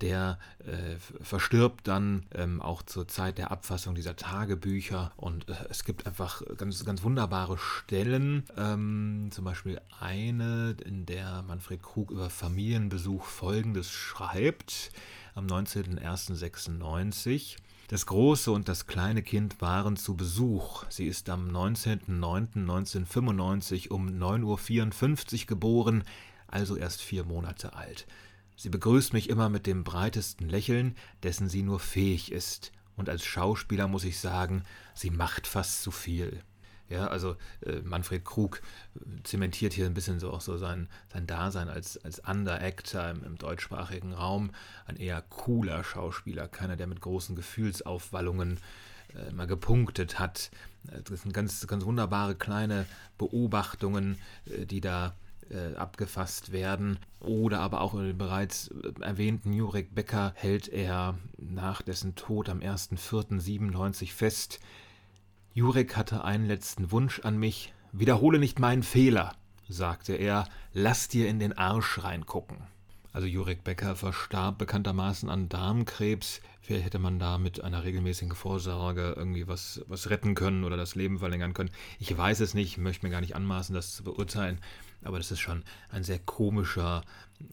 der 0.00 0.38
äh, 0.60 0.96
verstirbt 1.22 1.86
dann 1.88 2.26
ähm, 2.34 2.60
auch 2.60 2.82
zur 2.82 3.08
Zeit 3.08 3.38
der 3.38 3.50
Abfassung 3.50 3.94
dieser 3.94 4.16
Tagebücher 4.16 5.12
und 5.16 5.48
äh, 5.48 5.54
es 5.70 5.84
gibt 5.84 6.06
einfach 6.06 6.42
ganz, 6.56 6.84
ganz 6.84 7.02
wunderbare 7.02 7.56
Stellen, 7.58 8.44
ähm, 8.56 9.28
zum 9.30 9.44
Beispiel 9.44 9.80
eine, 10.00 10.76
in 10.84 11.06
der 11.06 11.42
Manfred 11.42 11.82
Krug 11.82 12.10
über 12.10 12.28
Familienbesuch 12.30 13.24
Folgendes 13.24 13.90
schreibt, 13.90 14.90
am 15.34 15.46
19.01.96. 15.46 17.56
Das 17.88 18.06
große 18.06 18.50
und 18.50 18.68
das 18.68 18.88
kleine 18.88 19.22
Kind 19.22 19.60
waren 19.60 19.96
zu 19.96 20.16
Besuch. 20.16 20.84
Sie 20.88 21.06
ist 21.06 21.30
am 21.30 21.48
19.09.1995 21.50 23.90
um 23.90 24.08
9.54 24.08 25.42
Uhr 25.42 25.46
geboren, 25.46 26.02
also 26.48 26.76
erst 26.76 27.00
vier 27.00 27.22
Monate 27.24 27.74
alt. 27.74 28.08
Sie 28.56 28.70
begrüßt 28.70 29.12
mich 29.12 29.28
immer 29.28 29.48
mit 29.48 29.66
dem 29.66 29.84
breitesten 29.84 30.48
Lächeln, 30.48 30.96
dessen 31.22 31.48
sie 31.48 31.62
nur 31.62 31.78
fähig 31.78 32.32
ist. 32.32 32.72
Und 32.96 33.08
als 33.08 33.24
Schauspieler 33.24 33.88
muss 33.88 34.04
ich 34.04 34.18
sagen, 34.18 34.64
sie 34.94 35.10
macht 35.10 35.46
fast 35.46 35.82
zu 35.82 35.90
viel. 35.90 36.42
Ja, 36.88 37.08
also 37.08 37.36
äh, 37.62 37.80
Manfred 37.82 38.24
Krug 38.24 38.62
äh, 38.94 39.22
zementiert 39.24 39.72
hier 39.72 39.86
ein 39.86 39.94
bisschen 39.94 40.20
so 40.20 40.30
auch 40.30 40.40
so 40.40 40.56
sein, 40.56 40.88
sein 41.12 41.26
Dasein 41.26 41.68
als, 41.68 42.02
als 42.04 42.20
Under-Actor 42.20 43.10
im, 43.10 43.24
im 43.24 43.38
deutschsprachigen 43.38 44.12
Raum. 44.12 44.50
Ein 44.86 44.96
eher 44.96 45.20
cooler 45.22 45.82
Schauspieler, 45.82 46.46
keiner, 46.46 46.76
der 46.76 46.86
mit 46.86 47.00
großen 47.00 47.34
Gefühlsaufwallungen 47.34 48.60
äh, 49.14 49.32
mal 49.32 49.48
gepunktet 49.48 50.20
hat. 50.20 50.50
Äh, 50.88 51.02
das 51.02 51.22
sind 51.22 51.32
ganz, 51.32 51.66
ganz 51.66 51.84
wunderbare 51.84 52.36
kleine 52.36 52.86
Beobachtungen, 53.18 54.18
äh, 54.46 54.64
die 54.64 54.80
da 54.80 55.14
äh, 55.50 55.74
abgefasst 55.76 56.52
werden. 56.52 56.98
Oder 57.20 57.60
aber 57.60 57.80
auch 57.80 57.94
den 57.94 58.16
bereits 58.16 58.68
äh, 58.68 59.02
erwähnten 59.02 59.52
Jurek 59.52 59.94
Becker 59.94 60.32
hält 60.36 60.68
er 60.68 61.18
nach 61.38 61.82
dessen 61.82 62.14
Tod 62.14 62.48
am 62.48 62.60
1.4.97 62.60 64.12
fest. 64.12 64.60
Jurek 65.54 65.96
hatte 65.96 66.24
einen 66.24 66.46
letzten 66.46 66.90
Wunsch 66.92 67.20
an 67.20 67.38
mich. 67.38 67.72
Wiederhole 67.92 68.38
nicht 68.38 68.58
meinen 68.58 68.82
Fehler, 68.82 69.34
sagte 69.68 70.14
er, 70.14 70.48
lass 70.74 71.08
dir 71.08 71.28
in 71.28 71.38
den 71.38 71.56
Arsch 71.56 72.02
reingucken. 72.02 72.58
Also 73.16 73.26
Jurek 73.26 73.64
Becker 73.64 73.96
verstarb 73.96 74.58
bekanntermaßen 74.58 75.30
an 75.30 75.48
Darmkrebs. 75.48 76.42
Vielleicht 76.60 76.84
hätte 76.84 76.98
man 76.98 77.18
da 77.18 77.38
mit 77.38 77.64
einer 77.64 77.82
regelmäßigen 77.82 78.34
Vorsorge 78.34 79.14
irgendwie 79.16 79.48
was, 79.48 79.80
was 79.86 80.10
retten 80.10 80.34
können 80.34 80.64
oder 80.64 80.76
das 80.76 80.94
Leben 80.94 81.20
verlängern 81.20 81.54
können. 81.54 81.70
Ich 81.98 82.14
weiß 82.14 82.40
es 82.40 82.52
nicht, 82.52 82.76
möchte 82.76 83.06
mir 83.06 83.10
gar 83.10 83.22
nicht 83.22 83.34
anmaßen, 83.34 83.74
das 83.74 83.94
zu 83.96 84.04
beurteilen. 84.04 84.58
Aber 85.06 85.18
das 85.18 85.30
ist 85.30 85.40
schon 85.40 85.62
ein 85.88 86.04
sehr 86.04 86.18
komischer 86.18 87.02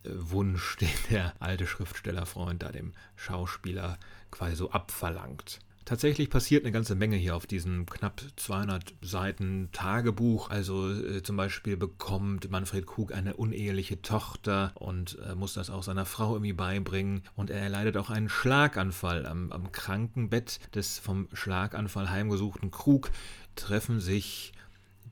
äh, 0.04 0.10
Wunsch, 0.14 0.78
den 0.82 0.90
der 1.10 1.34
alte 1.40 1.68
Schriftstellerfreund 1.68 2.64
da 2.64 2.72
dem 2.72 2.94
Schauspieler 3.16 3.98
quasi 4.32 4.56
so 4.56 4.72
abverlangt. 4.72 5.60
Tatsächlich 5.86 6.30
passiert 6.30 6.64
eine 6.64 6.72
ganze 6.72 6.96
Menge 6.96 7.18
hier 7.18 7.36
auf 7.36 7.46
diesem 7.46 7.86
knapp 7.86 8.22
200 8.38 8.94
Seiten 9.02 9.68
Tagebuch. 9.74 10.50
Also 10.50 10.90
äh, 10.90 11.24
zum 11.24 11.36
Beispiel 11.36 11.76
bekommt 11.76 12.50
Manfred 12.50 12.88
Krug 12.88 13.14
eine 13.14 13.36
uneheliche 13.36 14.02
Tochter 14.02 14.72
und 14.76 15.18
äh, 15.20 15.36
muss 15.36 15.56
das 15.56 15.70
auch 15.70 15.84
seiner 15.84 16.06
Frau 16.06 16.36
irgendwie 16.36 16.54
beibringen. 16.54 17.24
Und 17.36 17.50
er 17.50 17.60
erleidet 17.60 17.98
auch 17.98 18.10
einen 18.10 18.30
Schlaganfall. 18.30 19.26
Am, 19.26 19.52
am 19.52 19.74
Krankenbett 19.74 20.62
des 20.74 21.00
vom 21.00 21.28
Schlaganfall 21.34 22.10
heimgesuchten 22.10 22.72
Krug 22.72 23.12
treffen 23.56 24.00
sich 24.00 24.54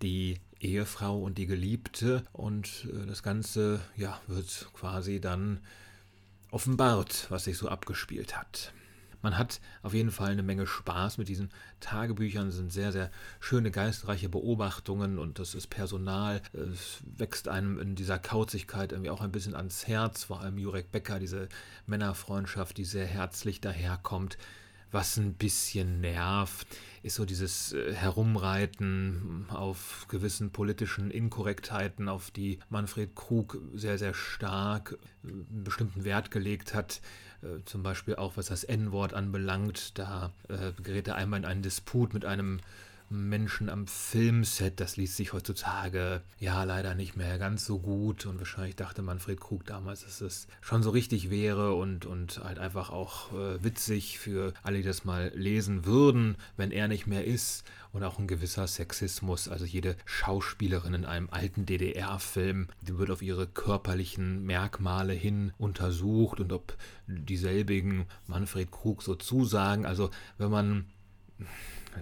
die 0.01 0.39
Ehefrau 0.61 1.19
und 1.19 1.37
die 1.37 1.47
Geliebte 1.47 2.23
und 2.31 2.87
äh, 2.93 3.05
das 3.05 3.23
Ganze 3.23 3.79
ja, 3.97 4.19
wird 4.27 4.69
quasi 4.73 5.19
dann 5.19 5.59
offenbart, 6.51 7.27
was 7.29 7.45
sich 7.45 7.57
so 7.57 7.69
abgespielt 7.69 8.37
hat. 8.37 8.73
Man 9.21 9.37
hat 9.37 9.61
auf 9.83 9.93
jeden 9.93 10.09
Fall 10.09 10.31
eine 10.31 10.43
Menge 10.43 10.65
Spaß 10.65 11.19
mit 11.19 11.27
diesen 11.27 11.51
Tagebüchern, 11.79 12.47
es 12.47 12.55
sind 12.55 12.71
sehr, 12.71 12.91
sehr 12.91 13.11
schöne, 13.39 13.69
geistreiche 13.69 14.29
Beobachtungen 14.29 15.19
und 15.19 15.37
das 15.37 15.53
ist 15.53 15.67
Personal. 15.67 16.41
Es 16.53 17.01
wächst 17.17 17.47
einem 17.47 17.79
in 17.79 17.95
dieser 17.95 18.17
Kauzigkeit 18.17 18.91
irgendwie 18.91 19.11
auch 19.11 19.21
ein 19.21 19.31
bisschen 19.31 19.55
ans 19.55 19.87
Herz, 19.87 20.23
vor 20.23 20.41
allem 20.41 20.57
Jurek 20.57 20.91
Becker, 20.91 21.19
diese 21.19 21.49
Männerfreundschaft, 21.85 22.77
die 22.77 22.85
sehr 22.85 23.05
herzlich 23.05 23.61
daherkommt. 23.61 24.37
Was 24.91 25.15
ein 25.17 25.33
bisschen 25.35 26.01
nervt, 26.01 26.67
ist 27.01 27.15
so 27.15 27.25
dieses 27.25 27.71
äh, 27.71 27.93
Herumreiten 27.93 29.45
auf 29.49 30.05
gewissen 30.09 30.51
politischen 30.51 31.11
Inkorrektheiten, 31.11 32.09
auf 32.09 32.29
die 32.29 32.59
Manfred 32.69 33.15
Krug 33.15 33.57
sehr, 33.73 33.97
sehr 33.97 34.13
stark 34.13 34.97
äh, 35.23 35.29
einen 35.29 35.63
bestimmten 35.63 36.03
Wert 36.03 36.29
gelegt 36.29 36.73
hat. 36.73 37.01
Äh, 37.41 37.63
zum 37.63 37.83
Beispiel 37.83 38.15
auch 38.15 38.35
was 38.35 38.47
das 38.47 38.65
N-Wort 38.65 39.13
anbelangt. 39.13 39.97
Da 39.97 40.31
gerät 40.83 41.07
er 41.07 41.15
einmal 41.15 41.39
in 41.39 41.45
einen 41.45 41.61
Disput 41.61 42.13
mit 42.13 42.25
einem 42.25 42.59
Menschen 43.11 43.69
am 43.69 43.87
Filmset, 43.87 44.79
das 44.79 44.95
liest 44.95 45.17
sich 45.17 45.33
heutzutage 45.33 46.21
ja 46.39 46.63
leider 46.63 46.95
nicht 46.95 47.17
mehr 47.17 47.37
ganz 47.37 47.65
so 47.65 47.77
gut 47.79 48.25
und 48.25 48.39
wahrscheinlich 48.39 48.77
dachte 48.77 49.01
Manfred 49.01 49.39
Krug 49.39 49.65
damals, 49.65 50.03
dass 50.05 50.21
es 50.21 50.47
schon 50.61 50.81
so 50.81 50.91
richtig 50.91 51.29
wäre 51.29 51.75
und, 51.75 52.05
und 52.05 52.41
halt 52.43 52.57
einfach 52.57 52.89
auch 52.89 53.33
äh, 53.33 53.63
witzig 53.63 54.17
für 54.17 54.53
alle, 54.63 54.77
die 54.77 54.83
das 54.83 55.03
mal 55.03 55.31
lesen 55.35 55.85
würden, 55.85 56.37
wenn 56.55 56.71
er 56.71 56.87
nicht 56.87 57.05
mehr 57.05 57.25
ist 57.25 57.65
und 57.91 58.03
auch 58.03 58.17
ein 58.17 58.27
gewisser 58.27 58.65
Sexismus. 58.65 59.49
Also 59.49 59.65
jede 59.65 59.97
Schauspielerin 60.05 60.93
in 60.93 61.05
einem 61.05 61.29
alten 61.29 61.65
DDR-Film, 61.65 62.69
die 62.81 62.97
wird 62.97 63.11
auf 63.11 63.21
ihre 63.21 63.45
körperlichen 63.45 64.45
Merkmale 64.45 65.13
hin 65.13 65.51
untersucht 65.57 66.39
und 66.39 66.53
ob 66.53 66.77
dieselbigen 67.07 68.05
Manfred 68.27 68.71
Krug 68.71 69.03
so 69.03 69.15
zusagen. 69.15 69.85
Also 69.85 70.09
wenn 70.37 70.49
man 70.49 70.85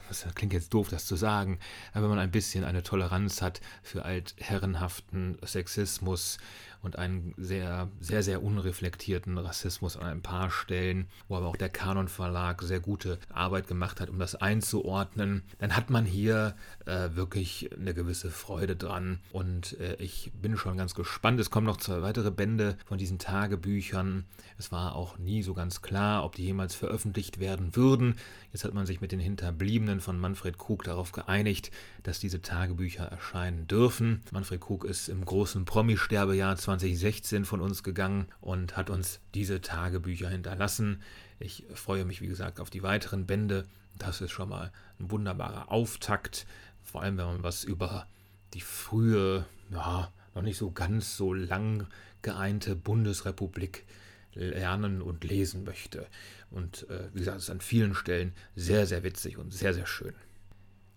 das 0.07 0.25
klingt 0.35 0.53
jetzt 0.53 0.73
doof, 0.73 0.89
das 0.89 1.05
zu 1.05 1.15
sagen, 1.15 1.59
aber 1.93 2.03
wenn 2.03 2.09
man 2.09 2.19
ein 2.19 2.31
bisschen 2.31 2.63
eine 2.63 2.83
Toleranz 2.83 3.41
hat 3.41 3.61
für 3.83 4.05
altherrenhaften 4.05 5.37
Sexismus, 5.43 6.37
und 6.81 6.97
einen 6.97 7.33
sehr, 7.37 7.89
sehr, 7.99 8.23
sehr 8.23 8.43
unreflektierten 8.43 9.37
Rassismus 9.37 9.97
an 9.97 10.07
ein 10.07 10.21
paar 10.21 10.49
Stellen, 10.49 11.07
wo 11.27 11.35
aber 11.35 11.47
auch 11.47 11.55
der 11.55 11.69
Kanon 11.69 12.07
Verlag 12.07 12.61
sehr 12.61 12.79
gute 12.79 13.19
Arbeit 13.33 13.67
gemacht 13.67 13.99
hat, 13.99 14.09
um 14.09 14.19
das 14.19 14.35
einzuordnen, 14.35 15.43
dann 15.59 15.75
hat 15.75 15.89
man 15.89 16.05
hier 16.05 16.55
äh, 16.85 17.09
wirklich 17.13 17.69
eine 17.73 17.93
gewisse 17.93 18.31
Freude 18.31 18.75
dran. 18.75 19.19
Und 19.31 19.79
äh, 19.79 19.95
ich 19.95 20.31
bin 20.41 20.57
schon 20.57 20.77
ganz 20.77 20.95
gespannt. 20.95 21.39
Es 21.39 21.49
kommen 21.49 21.67
noch 21.67 21.77
zwei 21.77 22.01
weitere 22.01 22.31
Bände 22.31 22.77
von 22.85 22.97
diesen 22.97 23.19
Tagebüchern. 23.19 24.25
Es 24.57 24.71
war 24.71 24.95
auch 24.95 25.17
nie 25.17 25.43
so 25.43 25.53
ganz 25.53 25.81
klar, 25.81 26.23
ob 26.23 26.35
die 26.35 26.45
jemals 26.45 26.75
veröffentlicht 26.75 27.39
werden 27.39 27.75
würden. 27.75 28.15
Jetzt 28.51 28.63
hat 28.63 28.73
man 28.73 28.85
sich 28.85 29.01
mit 29.01 29.11
den 29.11 29.19
Hinterbliebenen 29.19 29.99
von 29.99 30.19
Manfred 30.19 30.57
Krug 30.57 30.83
darauf 30.83 31.11
geeinigt, 31.11 31.71
dass 32.03 32.19
diese 32.19 32.41
Tagebücher 32.41 33.05
erscheinen 33.05 33.67
dürfen. 33.67 34.21
Manfred 34.31 34.61
Krug 34.61 34.85
ist 34.85 35.09
im 35.09 35.23
großen 35.23 35.65
Promi-Sterbejahr 35.65 36.57
2016 36.77 37.45
von 37.45 37.61
uns 37.61 37.81
gegangen 37.81 38.27
und 38.41 38.77
hat 38.77 38.91
uns 38.91 39.21
diese 39.33 39.59
Tagebücher 39.59 40.29
hinterlassen. 40.29 41.01
Ich 41.39 41.65
freue 41.73 42.05
mich, 42.05 42.21
wie 42.21 42.27
gesagt, 42.27 42.59
auf 42.59 42.69
die 42.69 42.83
weiteren 42.83 43.25
Bände. 43.25 43.65
Das 43.97 44.21
ist 44.21 44.31
schon 44.31 44.49
mal 44.49 44.71
ein 44.99 45.09
wunderbarer 45.09 45.71
Auftakt, 45.71 46.45
vor 46.83 47.01
allem 47.01 47.17
wenn 47.17 47.25
man 47.25 47.43
was 47.43 47.63
über 47.63 48.05
die 48.53 48.61
frühe, 48.61 49.45
ja, 49.71 50.11
noch 50.35 50.41
nicht 50.43 50.57
so 50.57 50.69
ganz 50.69 51.17
so 51.17 51.33
lang 51.33 51.87
geeinte 52.21 52.75
Bundesrepublik 52.75 53.85
lernen 54.33 55.01
und 55.01 55.23
lesen 55.23 55.63
möchte. 55.63 56.05
Und 56.51 56.87
äh, 56.89 57.09
wie 57.13 57.19
gesagt, 57.19 57.37
es 57.37 57.45
ist 57.45 57.49
an 57.49 57.61
vielen 57.61 57.95
Stellen 57.95 58.33
sehr, 58.55 58.85
sehr 58.85 59.03
witzig 59.03 59.37
und 59.37 59.53
sehr, 59.53 59.73
sehr 59.73 59.87
schön. 59.87 60.13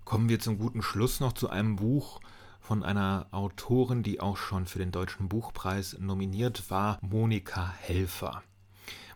kommen 0.05 0.29
wir 0.29 0.39
zum 0.39 0.59
guten 0.59 0.83
Schluss 0.83 1.21
noch 1.21 1.33
zu 1.33 1.49
einem 1.49 1.77
Buch 1.77 2.21
von 2.63 2.83
einer 2.83 3.27
Autorin, 3.33 4.03
die 4.03 4.21
auch 4.21 4.37
schon 4.39 4.67
für 4.67 4.79
den 4.79 4.93
Deutschen 4.93 5.29
Buchpreis 5.29 5.99
nominiert 5.99 6.71
war, 6.71 6.99
Monika 7.03 7.75
Helfer. 7.81 8.43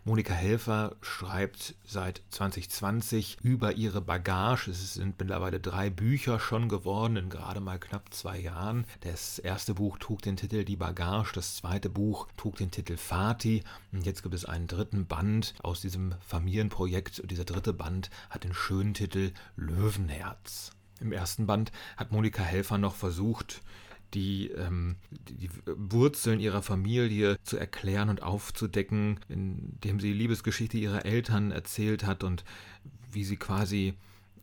Monika 0.07 0.33
Helfer 0.33 0.95
schreibt 1.01 1.75
seit 1.83 2.21
2020 2.29 3.39
über 3.43 3.73
ihre 3.73 3.99
Bagage. 3.99 4.71
Es 4.71 4.93
sind 4.93 5.19
mittlerweile 5.19 5.59
drei 5.59 5.89
Bücher 5.89 6.39
schon 6.39 6.69
geworden 6.69 7.17
in 7.17 7.29
gerade 7.29 7.59
mal 7.59 7.77
knapp 7.77 8.13
zwei 8.13 8.39
Jahren. 8.39 8.85
Das 9.01 9.37
erste 9.37 9.73
Buch 9.73 9.97
trug 9.97 10.21
den 10.21 10.37
Titel 10.37 10.63
Die 10.63 10.77
Bagage, 10.77 11.33
das 11.33 11.57
zweite 11.57 11.89
Buch 11.89 12.29
trug 12.37 12.55
den 12.55 12.71
Titel 12.71 12.95
Fati 12.95 13.65
und 13.91 14.05
jetzt 14.05 14.23
gibt 14.23 14.33
es 14.33 14.45
einen 14.45 14.67
dritten 14.67 15.07
Band 15.07 15.55
aus 15.61 15.81
diesem 15.81 16.15
Familienprojekt. 16.25 17.19
Und 17.19 17.29
dieser 17.29 17.43
dritte 17.43 17.73
Band 17.73 18.09
hat 18.29 18.45
den 18.45 18.53
schönen 18.53 18.93
Titel 18.93 19.33
Löwenherz. 19.57 20.71
Im 20.99 21.11
ersten 21.11 21.45
Band 21.45 21.71
hat 21.95 22.11
Monika 22.11 22.43
Helfer 22.43 22.77
noch 22.77 22.95
versucht, 22.95 23.61
die, 24.13 24.47
ähm, 24.51 24.95
die, 25.11 25.49
Wurzeln 25.65 26.39
ihrer 26.39 26.61
Familie 26.61 27.37
zu 27.43 27.57
erklären 27.57 28.09
und 28.09 28.23
aufzudecken, 28.23 29.19
indem 29.27 29.99
sie 29.99 30.13
die 30.13 30.17
Liebesgeschichte 30.17 30.77
ihrer 30.77 31.05
Eltern 31.05 31.51
erzählt 31.51 32.05
hat 32.05 32.23
und 32.23 32.43
wie 33.11 33.23
sie 33.23 33.37
quasi 33.37 33.93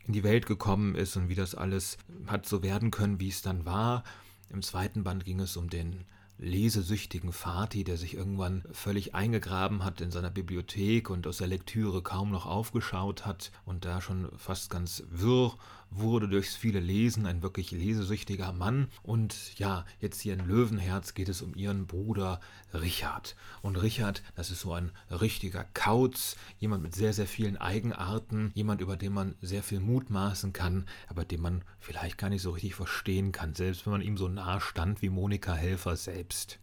in 0.07 0.13
die 0.13 0.23
Welt 0.23 0.47
gekommen 0.47 0.95
ist 0.95 1.17
und 1.17 1.29
wie 1.29 1.35
das 1.35 1.55
alles 1.55 1.97
hat 2.27 2.47
so 2.47 2.63
werden 2.63 2.91
können, 2.91 3.21
wie 3.21 3.29
es 3.29 3.43
dann 3.43 3.65
war. 3.65 4.05
Im 4.51 4.63
zweiten 4.63 5.03
Band 5.03 5.25
ging 5.25 5.41
es 5.41 5.57
um 5.57 5.71
den 5.71 6.05
lesesüchtigen 6.39 7.33
Vati, 7.33 7.85
der 7.85 7.97
sich 7.97 8.15
irgendwann 8.15 8.65
völlig 8.73 9.15
eingegraben 9.15 9.85
hat 9.85 10.01
in 10.01 10.11
seiner 10.11 10.31
Bibliothek 10.31 11.09
und 11.09 11.27
aus 11.27 11.39
der 11.39 11.47
Lektüre 11.47 12.03
kaum 12.03 12.31
noch 12.31 12.45
aufgeschaut 12.45 13.25
hat 13.25 13.53
und 13.65 13.85
da 13.85 14.01
schon 14.01 14.29
fast 14.37 14.69
ganz 14.69 15.05
wirr 15.11 15.57
wurde 15.97 16.29
durchs 16.29 16.55
viele 16.55 16.81
Lesen, 16.81 17.27
ein 17.27 17.43
wirklich 17.43 17.71
lesesüchtiger 17.71 18.53
Mann. 18.53 18.89
Und 19.03 19.59
ja, 19.59 19.85
jetzt 20.01 20.21
hier 20.21 20.35
in 20.35 20.47
Löwenherz 20.47 21.15
geht 21.15 21.29
es 21.29 21.43
um 21.43 21.55
ihren 21.55 21.87
Bruder 21.87 22.41
Richard. 22.73 23.37
Und 23.63 23.77
Richard, 23.77 24.23
das 24.35 24.51
ist 24.51 24.61
so 24.61 24.73
ein 24.73 24.93
richtiger 25.11 25.65
Kauz, 25.75 26.37
jemand 26.59 26.83
mit 26.83 26.95
sehr, 26.95 27.13
sehr 27.13 27.27
vielen 27.27 27.57
Eigenarten, 27.57 28.51
jemand, 28.55 28.81
über 28.81 28.97
den 28.97 29.13
man 29.13 29.35
sehr 29.41 29.63
viel 29.63 29.81
mutmaßen 29.81 30.53
kann, 30.53 30.87
aber 31.09 31.25
den 31.25 31.41
man 31.41 31.63
vielleicht 31.79 32.19
gar 32.19 32.31
nicht 32.31 32.43
so 32.43 32.51
richtig 32.51 32.75
verstehen 32.75 33.33
kann, 33.33 33.55
selbst 33.55 33.87
wenn 33.87 33.93
man 33.93 34.03
ihm 34.03 34.17
so 34.17 34.29
nahe 34.29 34.61
stand 34.61 35.03
wie 35.03 35.11
Monika 35.11 35.55
Helfer 35.55 35.97
selbst. 35.97 36.59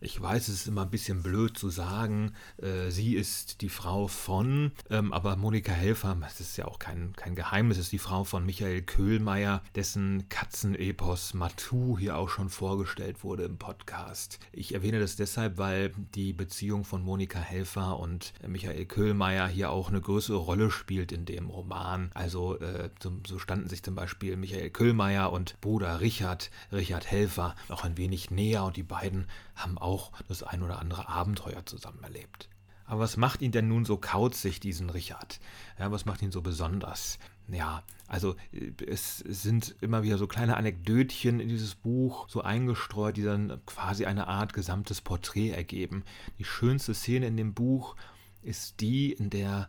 Ich 0.00 0.20
weiß, 0.20 0.48
es 0.48 0.54
ist 0.60 0.66
immer 0.68 0.82
ein 0.82 0.90
bisschen 0.90 1.22
blöd 1.22 1.56
zu 1.56 1.70
sagen, 1.70 2.32
äh, 2.58 2.90
sie 2.90 3.14
ist 3.14 3.62
die 3.62 3.68
Frau 3.68 4.08
von, 4.08 4.72
ähm, 4.90 5.12
aber 5.12 5.36
Monika 5.36 5.72
Helfer, 5.72 6.16
das 6.20 6.40
ist 6.40 6.56
ja 6.58 6.66
auch 6.66 6.78
kein, 6.78 7.14
kein 7.14 7.34
Geheimnis, 7.34 7.78
ist 7.78 7.92
die 7.92 7.98
Frau 7.98 8.24
von 8.24 8.44
Michael 8.44 8.82
Köhlmeier, 8.82 9.62
dessen 9.74 10.28
Katzenepos 10.28 11.34
Matu 11.34 11.98
hier 11.98 12.18
auch 12.18 12.28
schon 12.28 12.50
vorgestellt 12.50 13.24
wurde 13.24 13.44
im 13.44 13.56
Podcast. 13.56 14.38
Ich 14.52 14.74
erwähne 14.74 15.00
das 15.00 15.16
deshalb, 15.16 15.56
weil 15.56 15.92
die 16.14 16.32
Beziehung 16.32 16.84
von 16.84 17.02
Monika 17.02 17.38
Helfer 17.38 17.98
und 17.98 18.34
Michael 18.46 18.84
Köhlmeier 18.84 19.48
hier 19.48 19.70
auch 19.70 19.88
eine 19.88 20.00
größere 20.00 20.36
Rolle 20.36 20.70
spielt 20.70 21.10
in 21.10 21.24
dem 21.24 21.48
Roman. 21.48 22.10
Also 22.12 22.58
äh, 22.58 22.90
so 23.26 23.38
standen 23.38 23.68
sich 23.68 23.82
zum 23.82 23.94
Beispiel 23.94 24.36
Michael 24.36 24.70
Köhlmeier 24.70 25.32
und 25.32 25.60
Bruder 25.60 26.00
Richard, 26.00 26.50
Richard 26.70 27.10
Helfer, 27.10 27.54
auch 27.68 27.84
ein 27.84 27.96
wenig 27.96 28.30
näher 28.30 28.64
und 28.64 28.76
die 28.76 28.82
beiden 28.82 29.26
haben 29.56 29.78
auch 29.78 30.12
das 30.28 30.42
ein 30.42 30.62
oder 30.62 30.78
andere 30.78 31.08
Abenteuer 31.08 31.66
zusammen 31.66 32.02
erlebt. 32.02 32.48
Aber 32.84 33.00
was 33.00 33.16
macht 33.16 33.42
ihn 33.42 33.50
denn 33.50 33.66
nun 33.66 33.84
so 33.84 33.96
kauzig, 33.96 34.60
diesen 34.60 34.90
Richard? 34.90 35.40
Ja, 35.78 35.90
was 35.90 36.04
macht 36.04 36.22
ihn 36.22 36.30
so 36.30 36.40
besonders? 36.40 37.18
Ja, 37.48 37.82
also 38.06 38.36
äh, 38.52 38.72
es 38.86 39.18
sind 39.18 39.74
immer 39.80 40.02
wieder 40.04 40.18
so 40.18 40.26
kleine 40.26 40.56
Anekdötchen 40.56 41.40
in 41.40 41.48
dieses 41.48 41.74
Buch 41.74 42.28
so 42.28 42.42
eingestreut, 42.42 43.16
die 43.16 43.24
dann 43.24 43.60
quasi 43.66 44.06
eine 44.06 44.28
Art 44.28 44.52
gesamtes 44.52 45.00
Porträt 45.00 45.50
ergeben. 45.50 46.04
Die 46.38 46.44
schönste 46.44 46.94
Szene 46.94 47.26
in 47.26 47.36
dem 47.36 47.54
Buch 47.54 47.96
ist 48.42 48.80
die, 48.80 49.12
in 49.12 49.30
der 49.30 49.68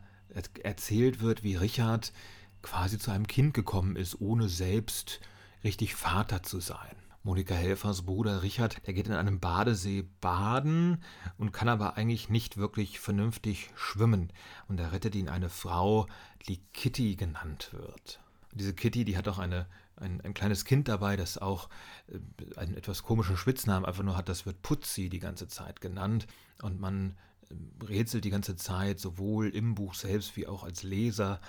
erzählt 0.62 1.22
wird, 1.22 1.42
wie 1.42 1.56
Richard 1.56 2.14
quasi 2.62 3.00
zu 3.00 3.10
einem 3.10 3.26
Kind 3.26 3.54
gekommen 3.54 3.96
ist, 3.96 4.22
ohne 4.22 4.50
selbst 4.50 5.20
richtig 5.64 5.96
Vater 5.96 6.44
zu 6.44 6.60
sein. 6.60 6.96
Monika 7.28 7.56
Helfers 7.56 8.04
Bruder 8.04 8.42
Richard, 8.42 8.88
der 8.88 8.94
geht 8.94 9.10
in 9.10 9.14
einem 9.14 9.42
Badesee 9.42 10.06
baden 10.22 11.04
und 11.38 11.52
kann 11.52 11.68
aber 11.68 11.98
eigentlich 11.98 12.30
nicht 12.30 12.56
wirklich 12.56 13.02
vernünftig 13.02 13.70
schwimmen. 13.76 14.32
Und 14.70 14.80
da 14.80 14.88
rettet 14.88 15.14
ihn 15.14 15.28
eine 15.28 15.50
Frau, 15.50 16.08
die 16.48 16.62
Kitty 16.72 17.18
genannt 17.18 17.72
wird. 17.74 18.22
Diese 18.54 18.74
Kitty, 18.74 19.04
die 19.04 19.18
hat 19.18 19.28
auch 19.28 19.40
eine, 19.40 19.68
ein, 19.98 20.22
ein 20.22 20.34
kleines 20.34 20.64
Kind 20.64 20.88
dabei, 20.88 21.18
das 21.18 21.38
auch 21.38 21.68
äh, 22.08 22.58
einen 22.58 22.76
etwas 22.76 23.04
komischen 23.04 23.36
Spitznamen 23.36 23.86
einfach 23.86 24.04
nur 24.04 24.16
hat. 24.16 24.30
Das 24.30 24.46
wird 24.46 24.62
Putzi 24.62 25.10
die 25.10 25.20
ganze 25.20 25.50
Zeit 25.50 25.82
genannt. 25.82 26.28
Und 26.62 26.80
man 26.80 27.18
äh, 27.50 27.84
rätselt 27.84 28.24
die 28.24 28.30
ganze 28.30 28.56
Zeit, 28.56 29.02
sowohl 29.02 29.50
im 29.50 29.76
Buch 29.76 29.96
selbst 29.96 30.38
wie 30.38 30.48
auch 30.48 30.64
als 30.64 30.84
Leser, 30.84 31.42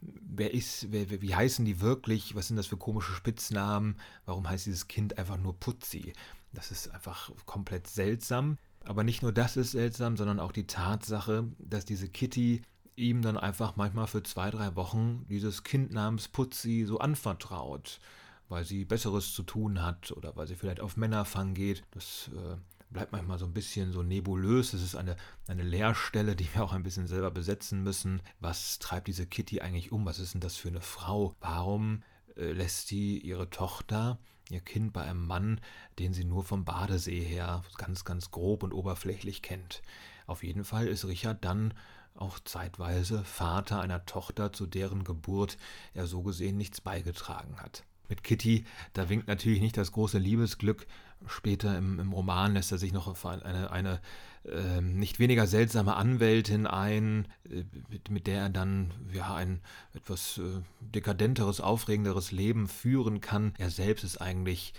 wer 0.00 0.52
ist, 0.52 0.92
wer, 0.92 1.10
wie 1.22 1.34
heißen 1.34 1.64
die 1.64 1.80
wirklich, 1.80 2.34
was 2.34 2.48
sind 2.48 2.56
das 2.56 2.66
für 2.66 2.76
komische 2.76 3.12
Spitznamen, 3.12 3.96
warum 4.24 4.48
heißt 4.48 4.66
dieses 4.66 4.88
Kind 4.88 5.18
einfach 5.18 5.38
nur 5.38 5.58
Putzi? 5.58 6.12
Das 6.52 6.70
ist 6.70 6.88
einfach 6.88 7.30
komplett 7.44 7.86
seltsam. 7.86 8.58
Aber 8.84 9.02
nicht 9.02 9.22
nur 9.22 9.32
das 9.32 9.56
ist 9.56 9.72
seltsam, 9.72 10.16
sondern 10.16 10.38
auch 10.38 10.52
die 10.52 10.66
Tatsache, 10.66 11.48
dass 11.58 11.84
diese 11.84 12.08
Kitty 12.08 12.62
ihm 12.94 13.20
dann 13.20 13.36
einfach 13.36 13.76
manchmal 13.76 14.06
für 14.06 14.22
zwei, 14.22 14.50
drei 14.50 14.74
Wochen 14.76 15.26
dieses 15.28 15.64
Kind 15.64 15.92
namens 15.92 16.28
Putzi 16.28 16.84
so 16.86 16.98
anvertraut, 16.98 18.00
weil 18.48 18.64
sie 18.64 18.84
Besseres 18.84 19.34
zu 19.34 19.42
tun 19.42 19.82
hat 19.82 20.12
oder 20.12 20.36
weil 20.36 20.46
sie 20.46 20.54
vielleicht 20.54 20.80
auf 20.80 20.96
Männerfang 20.96 21.54
geht. 21.54 21.82
Das 21.90 22.30
äh, 22.34 22.56
bleibt 22.90 23.12
manchmal 23.12 23.38
so 23.38 23.46
ein 23.46 23.52
bisschen 23.52 23.92
so 23.92 24.02
nebulös. 24.02 24.72
Es 24.72 24.82
ist 24.82 24.96
eine, 24.96 25.16
eine 25.46 25.62
Leerstelle, 25.62 26.36
die 26.36 26.52
wir 26.54 26.64
auch 26.64 26.72
ein 26.72 26.82
bisschen 26.82 27.06
selber 27.06 27.30
besetzen 27.30 27.82
müssen. 27.82 28.22
Was 28.40 28.78
treibt 28.78 29.08
diese 29.08 29.26
Kitty 29.26 29.60
eigentlich 29.60 29.92
um? 29.92 30.04
Was 30.06 30.18
ist 30.18 30.34
denn 30.34 30.40
das 30.40 30.56
für 30.56 30.68
eine 30.68 30.80
Frau? 30.80 31.34
Warum 31.40 32.02
äh, 32.36 32.52
lässt 32.52 32.88
sie 32.88 33.18
ihre 33.18 33.50
Tochter, 33.50 34.18
ihr 34.50 34.60
Kind 34.60 34.92
bei 34.92 35.02
einem 35.02 35.26
Mann, 35.26 35.60
den 35.98 36.12
sie 36.12 36.24
nur 36.24 36.44
vom 36.44 36.64
Badesee 36.64 37.20
her 37.20 37.62
ganz, 37.76 38.04
ganz 38.04 38.30
grob 38.30 38.62
und 38.62 38.72
oberflächlich 38.72 39.42
kennt? 39.42 39.82
Auf 40.26 40.42
jeden 40.42 40.64
Fall 40.64 40.86
ist 40.86 41.06
Richard 41.06 41.44
dann 41.44 41.74
auch 42.14 42.38
zeitweise 42.40 43.24
Vater 43.24 43.80
einer 43.80 44.06
Tochter, 44.06 44.52
zu 44.52 44.66
deren 44.66 45.04
Geburt 45.04 45.58
er 45.94 46.06
so 46.06 46.22
gesehen 46.22 46.56
nichts 46.56 46.80
beigetragen 46.80 47.56
hat. 47.58 47.84
Mit 48.08 48.22
Kitty, 48.22 48.64
da 48.92 49.08
winkt 49.08 49.26
natürlich 49.26 49.60
nicht 49.60 49.76
das 49.76 49.92
große 49.92 50.18
Liebesglück, 50.18 50.86
Später 51.26 51.76
im, 51.76 51.98
im, 51.98 52.12
Roman 52.12 52.54
lässt 52.54 52.72
er 52.72 52.78
sich 52.78 52.92
noch 52.92 53.06
auf 53.06 53.24
eine, 53.26 53.70
eine 53.70 54.00
äh, 54.44 54.80
nicht 54.80 55.18
weniger 55.18 55.46
seltsame 55.46 55.96
Anwältin 55.96 56.66
ein, 56.66 57.26
äh, 57.50 57.64
mit, 57.88 58.10
mit, 58.10 58.26
der 58.26 58.42
er 58.42 58.48
dann 58.50 58.92
ja 59.12 59.34
ein 59.34 59.60
etwas 59.94 60.38
äh, 60.38 60.62
dekadenteres, 60.80 61.60
aufregenderes 61.60 62.32
Leben 62.32 62.68
führen 62.68 63.20
kann. 63.20 63.54
Er 63.58 63.70
selbst 63.70 64.04
ist 64.04 64.20
eigentlich 64.20 64.74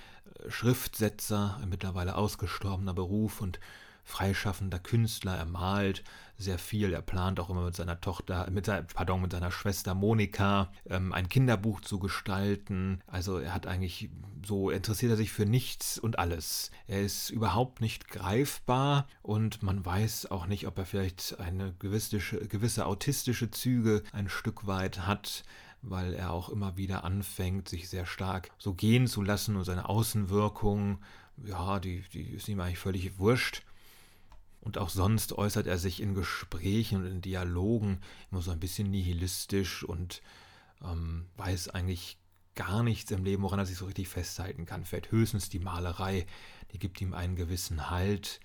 äh, 0.45 0.49
Schriftsetzer, 0.49 1.57
ein 1.61 1.69
mittlerweile 1.69 2.15
ausgestorbener 2.15 2.93
Beruf 2.93 3.41
und 3.41 3.59
freischaffender 4.07 4.79
Künstler. 4.79 5.35
Er 5.35 5.45
malt 5.45 6.03
sehr 6.37 6.57
viel. 6.57 6.93
Er 6.93 7.01
plant 7.01 7.39
auch 7.39 7.49
immer 7.49 7.65
mit 7.65 7.75
seiner 7.75 7.99
Tochter, 7.99 8.49
mit, 8.49 8.71
pardon, 8.93 9.21
mit 9.21 9.31
seiner 9.33 9.51
Schwester 9.51 9.93
Monika 9.93 10.71
ähm, 10.89 11.11
ein 11.11 11.27
Kinderbuch 11.27 11.81
zu 11.81 11.99
gestalten. 11.99 13.01
Also 13.05 13.37
er 13.37 13.53
hat 13.53 13.67
eigentlich 13.67 14.09
so 14.45 14.69
interessiert 14.69 15.11
er 15.11 15.17
sich 15.17 15.31
für 15.31 15.45
nichts 15.45 15.99
und 15.99 16.19
alles. 16.19 16.71
Er 16.87 17.01
ist 17.01 17.31
überhaupt 17.31 17.81
nicht 17.81 18.07
greifbar 18.07 19.07
und 19.21 19.61
man 19.61 19.85
weiß 19.85 20.31
auch 20.31 20.45
nicht, 20.45 20.67
ob 20.67 20.77
er 20.77 20.85
vielleicht 20.85 21.39
eine 21.39 21.73
gewisse, 21.79 22.19
gewisse 22.47 22.85
autistische 22.85 23.51
Züge 23.51 24.03
ein 24.13 24.29
Stück 24.29 24.67
weit 24.67 25.05
hat 25.05 25.43
weil 25.83 26.15
er 26.15 26.31
auch 26.31 26.49
immer 26.49 26.75
wieder 26.75 27.03
anfängt, 27.03 27.69
sich 27.69 27.87
sehr 27.87 28.07
stark 28.07 28.49
so 28.57 28.73
gehen 28.73 29.05
zu 29.07 29.21
lassen 29.21 29.55
und 29.55 29.63
seine 29.63 29.87
Außenwirkung, 29.87 30.97
ja, 31.45 31.79
die, 31.79 32.03
die 32.13 32.31
ist 32.31 32.47
ihm 32.47 32.59
eigentlich 32.59 32.79
völlig 32.79 33.19
wurscht. 33.19 33.63
Und 34.67 34.77
auch 34.77 34.89
sonst 34.89 35.31
äußert 35.31 35.65
er 35.65 35.77
sich 35.77 36.01
in 36.01 36.13
Gesprächen 36.13 36.97
und 36.97 37.05
in 37.05 37.21
Dialogen 37.21 38.01
immer 38.29 38.41
so 38.41 38.51
ein 38.51 38.59
bisschen 38.59 38.91
nihilistisch 38.91 39.85
und 39.85 40.21
ähm, 40.83 41.25
weiß 41.37 41.69
eigentlich 41.69 42.17
gar 42.53 42.83
nichts 42.83 43.09
im 43.11 43.23
Leben, 43.23 43.43
woran 43.43 43.59
er 43.59 43.65
sich 43.65 43.77
so 43.77 43.85
richtig 43.85 44.09
festhalten 44.09 44.65
kann. 44.65 44.83
Vielleicht 44.83 45.13
höchstens 45.13 45.47
die 45.47 45.59
Malerei, 45.59 46.25
die 46.73 46.79
gibt 46.79 46.99
ihm 46.99 47.13
einen 47.13 47.37
gewissen 47.37 47.89
Halt. 47.89 48.41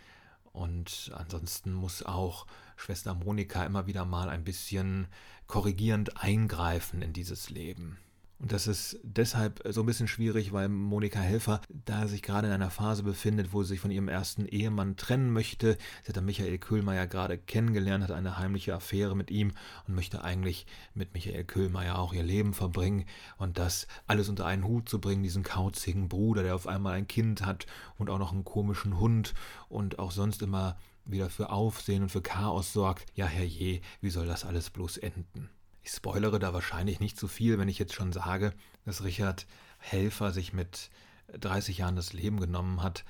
Und 0.53 1.11
ansonsten 1.13 1.73
muss 1.73 2.05
auch 2.05 2.47
Schwester 2.77 3.15
Monika 3.15 3.67
immer 3.67 3.89
wieder 3.89 4.05
mal 4.05 4.29
ein 4.29 4.45
bisschen 4.45 5.09
korrigierend 5.49 6.23
eingreifen 6.23 7.03
in 7.03 7.13
dieses 7.13 7.51
Leben. 7.51 7.99
Und 8.43 8.51
das 8.51 8.67
ist 8.67 8.99
deshalb 9.05 9.63
so 9.71 9.85
ein 9.85 9.87
bisschen 9.87 10.09
schwierig, 10.09 10.53
weil 10.53 10.69
Monika 10.69 11.21
Helfer 11.21 11.61
da 11.69 12.09
sich 12.09 12.23
gerade 12.23 12.49
in 12.49 12.53
einer 12.53 12.73
Phase 12.73 13.05
befindet, 13.05 13.53
wo 13.53 13.63
sie 13.63 13.69
sich 13.69 13.81
von 13.81 13.93
ihrem 13.93 14.09
ersten 14.09 14.47
Ehemann 14.47 14.97
trennen 14.97 15.33
möchte. 15.33 15.79
Sie 16.03 16.09
hat 16.09 16.17
dann 16.17 16.25
Michael 16.25 16.59
Köhlmeier 16.59 17.07
gerade 17.07 17.39
kennengelernt, 17.39 18.03
hat 18.03 18.11
eine 18.11 18.39
heimliche 18.39 18.75
Affäre 18.75 19.15
mit 19.15 19.31
ihm 19.31 19.53
und 19.87 19.95
möchte 19.95 20.25
eigentlich 20.25 20.67
mit 20.93 21.15
Michael 21.15 21.45
Köhlmeier 21.45 21.97
auch 21.97 22.13
ihr 22.13 22.25
Leben 22.25 22.53
verbringen. 22.53 23.05
Und 23.37 23.59
das 23.59 23.87
alles 24.09 24.29
unter 24.29 24.45
einen 24.45 24.65
Hut 24.65 24.89
zu 24.89 25.01
bringen, 25.01 25.23
diesen 25.23 25.45
kauzigen 25.45 26.09
Bruder, 26.09 26.43
der 26.43 26.57
auf 26.57 26.67
einmal 26.67 26.95
ein 26.95 27.07
Kind 27.07 27.47
hat 27.47 27.67
und 27.97 28.11
auch 28.11 28.19
noch 28.19 28.33
einen 28.33 28.45
komischen 28.45 28.99
Hund 28.99 29.35
und 29.69 30.01
auch 30.01 30.11
sonst 30.11 30.43
immer 30.43 30.77
wieder 31.05 31.31
für 31.31 31.51
Aufsehen 31.51 32.03
und 32.03 32.09
für 32.09 32.23
Chaos 32.23 32.73
sorgt. 32.73 33.07
Ja, 33.15 33.27
herrje, 33.27 33.83
wie 34.01 34.11
soll 34.11 34.27
das 34.27 34.45
alles 34.45 34.71
bloß 34.71 34.97
enden? 34.97 35.49
Ich 35.83 35.91
spoilere 35.91 36.39
da 36.39 36.53
wahrscheinlich 36.53 37.01
nicht 37.01 37.19
zu 37.19 37.29
viel, 37.29 37.59
wenn 37.59 37.69
ich 37.69 37.79
jetzt 37.79 37.95
schon 37.95 38.13
sage, 38.13 38.53
dass 38.85 39.05
Richard 39.05 39.47
Helfer 39.79 40.33
sich 40.33 40.53
mit 40.53 40.91
30 41.33 41.79
Jahren 41.79 41.97
das 41.97 42.13
Leben 42.13 42.41
genommen 42.41 42.83
hat. 42.83 43.05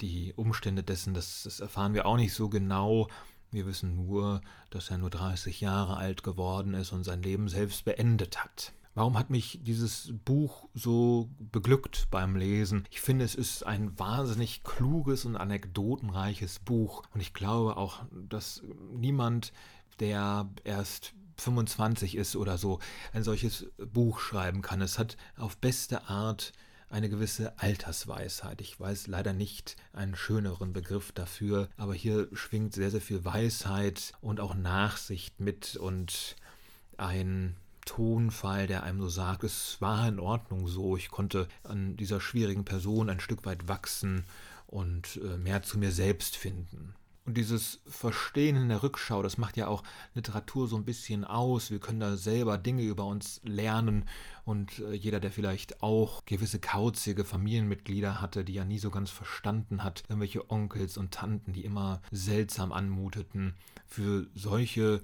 Die 0.00 0.32
Umstände 0.34 0.82
dessen, 0.82 1.14
das, 1.14 1.42
das 1.44 1.60
erfahren 1.60 1.94
wir 1.94 2.06
auch 2.06 2.16
nicht 2.16 2.34
so 2.34 2.48
genau. 2.48 3.08
Wir 3.50 3.66
wissen 3.66 3.96
nur, 3.96 4.40
dass 4.70 4.90
er 4.90 4.98
nur 4.98 5.10
30 5.10 5.60
Jahre 5.60 5.96
alt 5.96 6.22
geworden 6.22 6.74
ist 6.74 6.92
und 6.92 7.04
sein 7.04 7.22
Leben 7.22 7.48
selbst 7.48 7.84
beendet 7.84 8.42
hat. 8.42 8.72
Warum 8.94 9.16
hat 9.16 9.30
mich 9.30 9.60
dieses 9.62 10.12
Buch 10.24 10.68
so 10.74 11.30
beglückt 11.38 12.08
beim 12.10 12.34
Lesen? 12.34 12.86
Ich 12.90 13.00
finde, 13.00 13.24
es 13.24 13.36
ist 13.36 13.64
ein 13.64 13.96
wahnsinnig 13.98 14.64
kluges 14.64 15.24
und 15.24 15.36
anekdotenreiches 15.36 16.58
Buch. 16.58 17.04
Und 17.14 17.20
ich 17.20 17.32
glaube 17.32 17.76
auch, 17.76 18.02
dass 18.10 18.62
niemand, 18.92 19.52
der 20.00 20.48
erst 20.64 21.14
25 21.40 22.16
ist 22.16 22.36
oder 22.36 22.58
so, 22.58 22.78
ein 23.12 23.22
solches 23.22 23.66
Buch 23.78 24.20
schreiben 24.20 24.62
kann. 24.62 24.80
Es 24.80 24.98
hat 24.98 25.16
auf 25.36 25.56
beste 25.56 26.08
Art 26.08 26.52
eine 26.90 27.08
gewisse 27.08 27.58
Altersweisheit. 27.58 28.60
Ich 28.60 28.78
weiß 28.78 29.06
leider 29.06 29.32
nicht 29.32 29.76
einen 29.92 30.16
schöneren 30.16 30.72
Begriff 30.72 31.12
dafür, 31.12 31.68
aber 31.76 31.94
hier 31.94 32.28
schwingt 32.32 32.74
sehr, 32.74 32.90
sehr 32.90 33.00
viel 33.00 33.24
Weisheit 33.24 34.12
und 34.20 34.40
auch 34.40 34.54
Nachsicht 34.54 35.40
mit 35.40 35.76
und 35.76 36.36
ein 36.96 37.56
Tonfall, 37.86 38.66
der 38.66 38.82
einem 38.82 39.00
so 39.00 39.08
sagt, 39.08 39.44
es 39.44 39.80
war 39.80 40.06
in 40.06 40.20
Ordnung 40.20 40.68
so, 40.68 40.96
ich 40.96 41.10
konnte 41.10 41.48
an 41.62 41.96
dieser 41.96 42.20
schwierigen 42.20 42.64
Person 42.64 43.08
ein 43.08 43.20
Stück 43.20 43.46
weit 43.46 43.68
wachsen 43.68 44.24
und 44.66 45.20
äh, 45.24 45.36
mehr 45.36 45.62
zu 45.62 45.78
mir 45.78 45.92
selbst 45.92 46.36
finden. 46.36 46.94
Und 47.30 47.36
dieses 47.36 47.78
Verstehen 47.86 48.56
in 48.56 48.70
der 48.70 48.82
Rückschau, 48.82 49.22
das 49.22 49.38
macht 49.38 49.56
ja 49.56 49.68
auch 49.68 49.84
Literatur 50.14 50.66
so 50.66 50.74
ein 50.74 50.84
bisschen 50.84 51.24
aus. 51.24 51.70
Wir 51.70 51.78
können 51.78 52.00
da 52.00 52.16
selber 52.16 52.58
Dinge 52.58 52.82
über 52.82 53.04
uns 53.04 53.40
lernen. 53.44 54.06
Und 54.44 54.80
äh, 54.80 54.94
jeder, 54.94 55.20
der 55.20 55.30
vielleicht 55.30 55.80
auch 55.80 56.24
gewisse 56.24 56.58
kauzige 56.58 57.24
Familienmitglieder 57.24 58.20
hatte, 58.20 58.42
die 58.42 58.56
er 58.56 58.64
nie 58.64 58.80
so 58.80 58.90
ganz 58.90 59.10
verstanden 59.10 59.84
hat, 59.84 60.02
irgendwelche 60.08 60.50
Onkels 60.50 60.96
und 60.96 61.12
Tanten, 61.12 61.52
die 61.52 61.64
immer 61.64 62.02
seltsam 62.10 62.72
anmuteten, 62.72 63.54
für 63.86 64.26
solche 64.34 65.00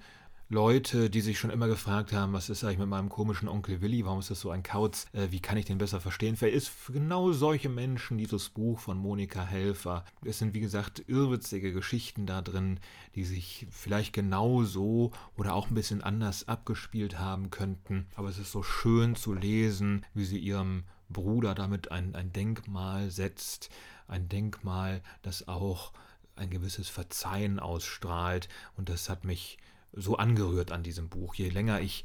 Leute, 0.49 1.11
die 1.11 1.23
sich 1.23 1.41
schon 1.41 1.51
immer 1.51 1.67
gefragt 1.67 2.13
haben, 2.13 2.33
was 2.33 2.51
ist 2.51 2.63
eigentlich 2.63 2.79
mit 2.79 2.87
meinem 2.87 3.09
komischen 3.09 3.49
Onkel 3.49 3.81
Willi, 3.81 4.05
warum 4.05 4.21
ist 4.21 4.31
das 4.31 4.39
so 4.39 4.51
ein 4.51 4.63
Kauz, 4.63 5.07
äh, 5.13 5.27
wie 5.33 5.41
kann 5.41 5.57
ich 5.57 5.65
den 5.65 5.79
besser 5.79 6.01
verstehen? 6.01 6.37
Vielleicht 6.37 6.57
ist 6.57 6.69
für 6.69 6.93
genau 6.93 7.33
solche 7.33 7.69
Menschen 7.69 8.17
dieses 8.17 8.51
Buch 8.51 8.79
von 8.79 8.97
Monika 8.97 9.45
Helfer. 9.45 10.05
Es 10.25 10.39
sind, 10.39 10.55
wie 10.55 10.61
gesagt, 10.61 11.03
irrwitzige 11.09 11.73
Geschichten 11.73 12.27
da 12.27 12.43
drin, 12.43 12.79
die 13.17 13.25
sich 13.25 13.67
vielleicht 13.73 14.13
genauso 14.13 15.11
oder 15.37 15.53
auch 15.53 15.69
ein 15.69 15.75
bisschen 15.75 16.01
anders 16.01 16.47
abgespielt 16.47 17.19
haben 17.19 17.51
könnten. 17.51 18.07
Aber 18.15 18.29
es 18.29 18.39
ist 18.39 18.53
so 18.53 18.63
schön 18.63 19.17
zu 19.17 19.35
lesen, 19.35 20.07
wie 20.15 20.25
sie 20.25 20.39
ihrem 20.39 20.85
Bruder 21.09 21.57
damit 21.57 21.91
ein, 21.91 22.15
ein 22.15 22.33
Denkmal 22.33 23.11
setzt. 23.11 23.69
Ein 24.07 24.29
Denkmal, 24.29 25.03
das 25.23 25.49
auch 25.49 25.93
ein 26.37 26.51
gewisses 26.51 26.89
Verzeihen 26.89 27.59
ausstrahlt. 27.59 28.49
Und 28.77 28.89
das 28.89 29.09
hat 29.09 29.25
mich 29.25 29.59
so 29.97 30.17
angerührt 30.17 30.71
an 30.71 30.83
diesem 30.83 31.09
Buch. 31.09 31.35
Je 31.35 31.49
länger 31.49 31.81
ich 31.81 32.05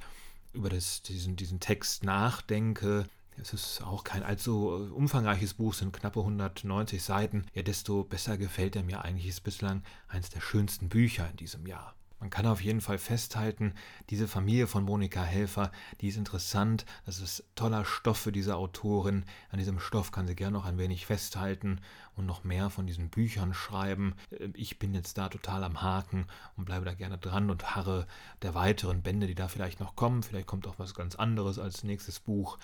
über 0.54 0.70
das, 0.70 1.02
diesen, 1.04 1.36
diesen 1.36 1.60
Text 1.60 2.04
nachdenke, 2.04 3.06
es 3.38 3.54
ist 3.54 3.82
auch 3.82 4.04
kein 4.04 4.24
allzu 4.24 4.68
umfangreiches 4.94 5.54
Buch, 5.54 5.74
sind 5.74 5.94
knappe 5.94 6.20
190 6.20 7.02
Seiten, 7.02 7.46
ja, 7.54 7.62
desto 7.62 8.04
besser 8.04 8.38
gefällt 8.38 8.76
er 8.76 8.84
mir 8.84 9.04
eigentlich. 9.04 9.28
Ist 9.28 9.44
bislang 9.44 9.84
eines 10.08 10.30
der 10.30 10.42
schönsten 10.42 10.90
Bücher 10.90 11.30
in 11.30 11.38
diesem 11.38 11.66
Jahr. 11.66 11.96
Man 12.22 12.30
kann 12.30 12.46
auf 12.46 12.62
jeden 12.62 12.82
Fall 12.82 13.00
festhalten, 13.00 13.74
diese 14.12 14.28
Familie 14.28 14.68
von 14.68 14.84
Monika 14.84 15.24
Helfer, 15.24 15.72
die 16.02 16.08
ist 16.08 16.18
interessant, 16.18 16.86
das 17.04 17.20
ist 17.20 17.44
toller 17.56 17.84
Stoff 17.84 18.20
für 18.20 18.32
diese 18.32 18.58
Autorin. 18.58 19.26
An 19.50 19.58
diesem 19.58 19.80
Stoff 19.80 20.12
kann 20.12 20.28
sie 20.28 20.36
gerne 20.36 20.54
noch 20.54 20.66
ein 20.66 20.78
wenig 20.78 21.08
festhalten 21.08 21.82
und 22.16 22.28
noch 22.28 22.44
mehr 22.44 22.70
von 22.70 22.86
diesen 22.86 23.10
Büchern 23.10 23.56
schreiben. 23.56 24.14
Ich 24.54 24.78
bin 24.78 24.94
jetzt 24.94 25.18
da 25.18 25.30
total 25.30 25.64
am 25.64 25.82
Haken 25.82 26.28
und 26.56 26.66
bleibe 26.66 26.86
da 26.86 26.94
gerne 26.94 27.18
dran 27.18 27.50
und 27.50 27.76
harre 27.76 28.06
der 28.44 28.54
weiteren 28.54 29.02
Bände, 29.02 29.26
die 29.26 29.34
da 29.34 29.48
vielleicht 29.48 29.80
noch 29.80 29.96
kommen. 29.96 30.22
Vielleicht 30.22 30.46
kommt 30.46 30.68
auch 30.68 30.78
was 30.78 30.94
ganz 30.94 31.16
anderes 31.16 31.58
als 31.58 31.84
nächstes 31.84 32.20
Buch. 32.20 32.60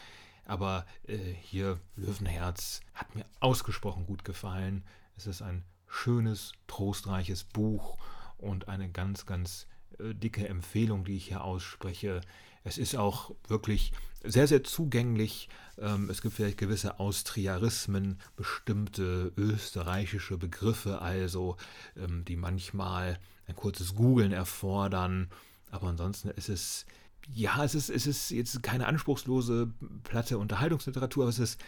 Aber 0.46 0.86
äh, 1.08 1.18
hier 1.18 1.80
Löwenherz 1.96 2.82
hat 2.94 3.16
mir 3.16 3.26
ausgesprochen 3.40 4.06
gut 4.06 4.24
gefallen. 4.24 4.84
Es 5.18 5.26
ist 5.26 5.42
ein 5.42 5.64
schönes, 5.88 6.52
trostreiches 6.68 7.44
Buch 7.44 7.98
und 8.38 8.68
eine 8.68 8.90
ganz, 8.90 9.26
ganz 9.26 9.68
äh, 10.00 10.14
dicke 10.14 10.48
Empfehlung, 10.48 11.06
die 11.06 11.18
ich 11.18 11.28
hier 11.28 11.44
ausspreche. 11.44 12.22
Es 12.64 12.78
ist 12.78 12.96
auch 12.96 13.34
wirklich 13.48 13.94
sehr, 14.24 14.48
sehr 14.48 14.64
zugänglich. 14.64 15.50
Ähm, 15.78 16.10
es 16.10 16.22
gibt 16.22 16.36
vielleicht 16.36 16.58
gewisse 16.58 17.00
Austriarismen, 17.00 18.20
bestimmte 18.36 19.32
österreichische 19.38 20.38
Begriffe, 20.38 21.02
also 21.02 21.58
ähm, 21.96 22.26
die 22.26 22.36
manchmal 22.36 23.20
ein 23.48 23.56
kurzes 23.56 23.96
Googlen 23.96 24.32
erfordern. 24.32 25.30
Aber 25.72 25.88
ansonsten 25.88 26.30
ist 26.30 26.50
es, 26.50 26.86
ja, 27.34 27.64
es 27.64 27.76
ist, 27.76 27.90
es 27.90 28.08
ist 28.08 28.32
jetzt 28.32 28.62
keine 28.64 28.88
anspruchslose, 28.88 29.72
platte 30.04 30.38
Unterhaltungsliteratur, 30.38 31.24
aber 31.24 31.30
es 31.30 31.40
ist 31.40 31.62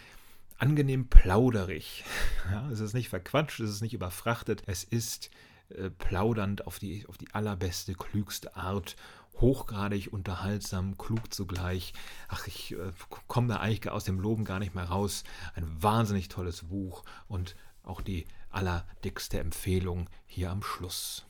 angenehm 0.58 1.08
plauderig. 1.08 2.03
Ja, 2.51 2.67
es 2.71 2.79
ist 2.79 2.95
nicht 2.95 3.10
verquatscht, 3.10 3.60
es 3.60 3.69
ist 3.69 3.82
nicht 3.82 3.93
überfrachtet, 3.93 4.63
es 4.65 4.84
ist 4.84 5.29
äh, 5.69 5.89
plaudernd 5.89 6.67
auf 6.67 6.79
die, 6.79 7.05
auf 7.08 7.17
die 7.17 7.34
allerbeste, 7.34 7.93
klügste 7.93 8.55
Art, 8.55 8.95
hochgradig 9.39 10.12
unterhaltsam, 10.12 10.97
klug 10.97 11.34
zugleich. 11.34 11.93
Ach, 12.27 12.47
ich 12.47 12.73
äh, 12.73 12.91
komme 13.27 13.47
da 13.47 13.58
eigentlich 13.58 13.89
aus 13.89 14.03
dem 14.03 14.19
Loben 14.19 14.45
gar 14.45 14.60
nicht 14.60 14.75
mehr 14.75 14.86
raus. 14.86 15.23
Ein 15.55 15.65
wahnsinnig 15.82 16.27
tolles 16.27 16.63
Buch 16.63 17.03
und 17.27 17.55
auch 17.84 18.01
die 18.01 18.25
allerdickste 18.49 19.39
Empfehlung 19.39 20.10
hier 20.25 20.51
am 20.51 20.63
Schluss. 20.63 21.25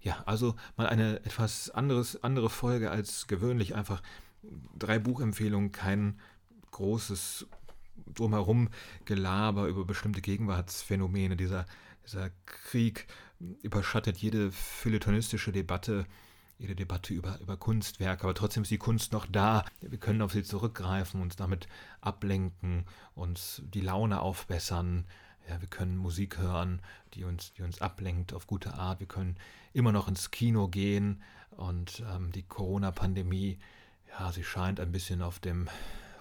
Ja, 0.00 0.22
also 0.26 0.54
mal 0.76 0.86
eine 0.86 1.24
etwas 1.24 1.70
anderes, 1.70 2.22
andere 2.22 2.50
Folge 2.50 2.90
als 2.90 3.26
gewöhnlich. 3.26 3.74
Einfach 3.74 4.02
drei 4.78 4.98
Buchempfehlungen, 4.98 5.72
kein 5.72 6.20
großes 6.70 7.46
drumherum 8.14 8.68
Gelaber 9.04 9.66
über 9.66 9.84
bestimmte 9.84 10.20
Gegenwartsphänomene. 10.20 11.36
Dieser, 11.36 11.66
dieser 12.04 12.30
Krieg 12.46 13.06
überschattet 13.62 14.18
jede 14.18 14.50
feuilletonistische 14.50 15.52
Debatte, 15.52 16.06
jede 16.58 16.74
Debatte 16.74 17.14
über, 17.14 17.38
über 17.40 17.56
Kunstwerke, 17.56 18.24
aber 18.24 18.34
trotzdem 18.34 18.64
ist 18.64 18.70
die 18.70 18.78
Kunst 18.78 19.12
noch 19.12 19.26
da. 19.26 19.64
Wir 19.80 19.98
können 19.98 20.22
auf 20.22 20.32
sie 20.32 20.42
zurückgreifen, 20.42 21.22
uns 21.22 21.36
damit 21.36 21.68
ablenken, 22.00 22.84
uns 23.14 23.62
die 23.64 23.80
Laune 23.80 24.20
aufbessern. 24.20 25.04
Ja, 25.48 25.60
wir 25.60 25.68
können 25.68 25.96
Musik 25.96 26.38
hören, 26.38 26.82
die 27.14 27.24
uns, 27.24 27.52
die 27.54 27.62
uns 27.62 27.80
ablenkt 27.80 28.34
auf 28.34 28.46
gute 28.46 28.74
Art. 28.74 29.00
Wir 29.00 29.06
können 29.06 29.36
immer 29.72 29.92
noch 29.92 30.08
ins 30.08 30.30
Kino 30.30 30.68
gehen 30.68 31.22
und 31.52 32.02
ähm, 32.12 32.32
die 32.32 32.42
Corona-Pandemie, 32.42 33.58
ja, 34.08 34.32
sie 34.32 34.44
scheint 34.44 34.80
ein 34.80 34.92
bisschen 34.92 35.22
auf 35.22 35.38
dem 35.38 35.68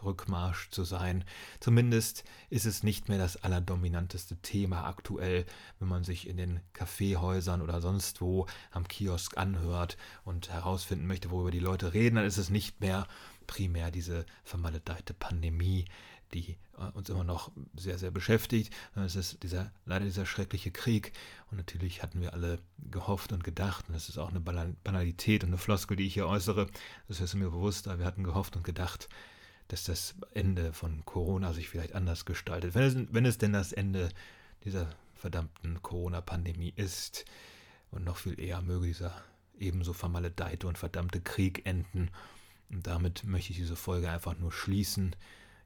Rückmarsch 0.04 0.70
zu 0.70 0.84
sein. 0.84 1.24
Zumindest 1.60 2.24
ist 2.50 2.66
es 2.66 2.84
nicht 2.84 3.10
mehr 3.10 3.18
das 3.18 3.38
allerdominanteste 3.38 4.38
Thema 4.38 4.86
aktuell, 4.86 5.46
wenn 5.80 5.88
man 5.88 6.04
sich 6.04 6.28
in 6.28 6.38
den 6.38 6.60
Kaffeehäusern 6.74 7.62
oder 7.62 7.82
sonst 7.82 8.22
wo 8.22 8.48
am 8.72 8.88
Kiosk 8.88 9.38
anhört 9.38 9.98
und 10.24 10.50
herausfinden 10.50 11.08
möchte, 11.08 11.32
worüber 11.32 11.52
die 11.52 11.60
Leute 11.60 11.94
reden, 11.94 12.16
dann 12.16 12.26
ist 12.26 12.38
es 12.38 12.50
nicht 12.50 12.82
mehr 12.82 13.08
primär 13.48 13.92
diese 13.92 14.26
vermaledeite 14.44 15.14
Pandemie, 15.14 15.86
die 16.34 16.58
äh, 16.78 16.92
uns 16.94 17.10
immer 17.10 17.24
noch 17.24 17.52
sehr, 17.76 17.98
sehr 17.98 18.12
beschäftigt. 18.12 18.74
Es 18.96 19.16
ist 19.16 19.42
dieser, 19.44 19.72
leider 19.86 20.06
dieser 20.06 20.26
schreckliche 20.26 20.72
Krieg. 20.72 21.14
Und 21.50 21.58
natürlich 21.58 22.04
hatten 22.04 22.22
wir 22.22 22.34
alle 22.34 22.60
gehofft 22.92 23.32
und 23.32 23.44
gedacht, 23.44 23.86
und 23.88 23.96
das 23.96 24.10
ist 24.10 24.18
auch 24.18 24.30
eine 24.30 24.40
Banalität 24.40 25.44
und 25.44 25.50
eine 25.50 25.58
Floskel, 25.58 25.98
die 25.98 26.06
ich 26.06 26.14
hier 26.14 26.28
äußere, 26.28 26.68
das 27.08 27.22
ist 27.22 27.36
mir 27.36 27.50
bewusst, 27.50 27.88
aber 27.88 28.00
wir 28.00 28.06
hatten 28.06 28.24
gehofft 28.24 28.56
und 28.56 28.64
gedacht, 28.64 29.08
dass 29.67 29.84
das 29.84 30.15
Ende 30.34 30.73
von 30.73 31.03
Corona 31.06 31.53
sich 31.53 31.69
vielleicht 31.69 31.93
anders 31.93 32.25
gestaltet. 32.25 32.75
Wenn 32.75 32.84
es, 32.84 33.13
wenn 33.13 33.25
es 33.25 33.38
denn 33.38 33.53
das 33.53 33.73
Ende 33.73 34.10
dieser 34.63 34.89
verdammten 35.17 35.82
Corona-Pandemie 35.82 36.73
ist. 36.75 37.25
Und 37.91 38.03
noch 38.03 38.17
viel 38.17 38.39
eher 38.39 38.62
möge 38.62 38.88
dieser 38.88 39.23
ebenso 39.58 39.93
vermaledeite 39.93 40.67
und 40.67 40.77
verdammte 40.77 41.21
Krieg 41.21 41.65
enden. 41.65 42.12
Und 42.69 42.86
damit 42.86 43.23
möchte 43.23 43.51
ich 43.51 43.58
diese 43.58 43.75
Folge 43.75 44.10
einfach 44.10 44.38
nur 44.38 44.51
schließen. 44.51 45.15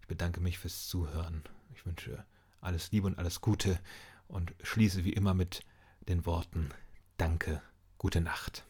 Ich 0.02 0.08
bedanke 0.08 0.40
mich 0.40 0.60
fürs 0.60 0.88
Zuhören. 0.88 1.44
Ich 1.74 1.86
wünsche 1.86 2.24
alles 2.62 2.92
Liebe 2.92 3.08
und 3.08 3.18
alles 3.18 3.42
Gute 3.42 3.80
und 4.28 4.54
schließe 4.62 5.04
wie 5.04 5.14
immer 5.14 5.34
mit 5.34 5.64
den 6.08 6.26
Worten 6.26 6.70
Danke, 7.18 7.62
gute 7.98 8.22
Nacht. 8.22 8.66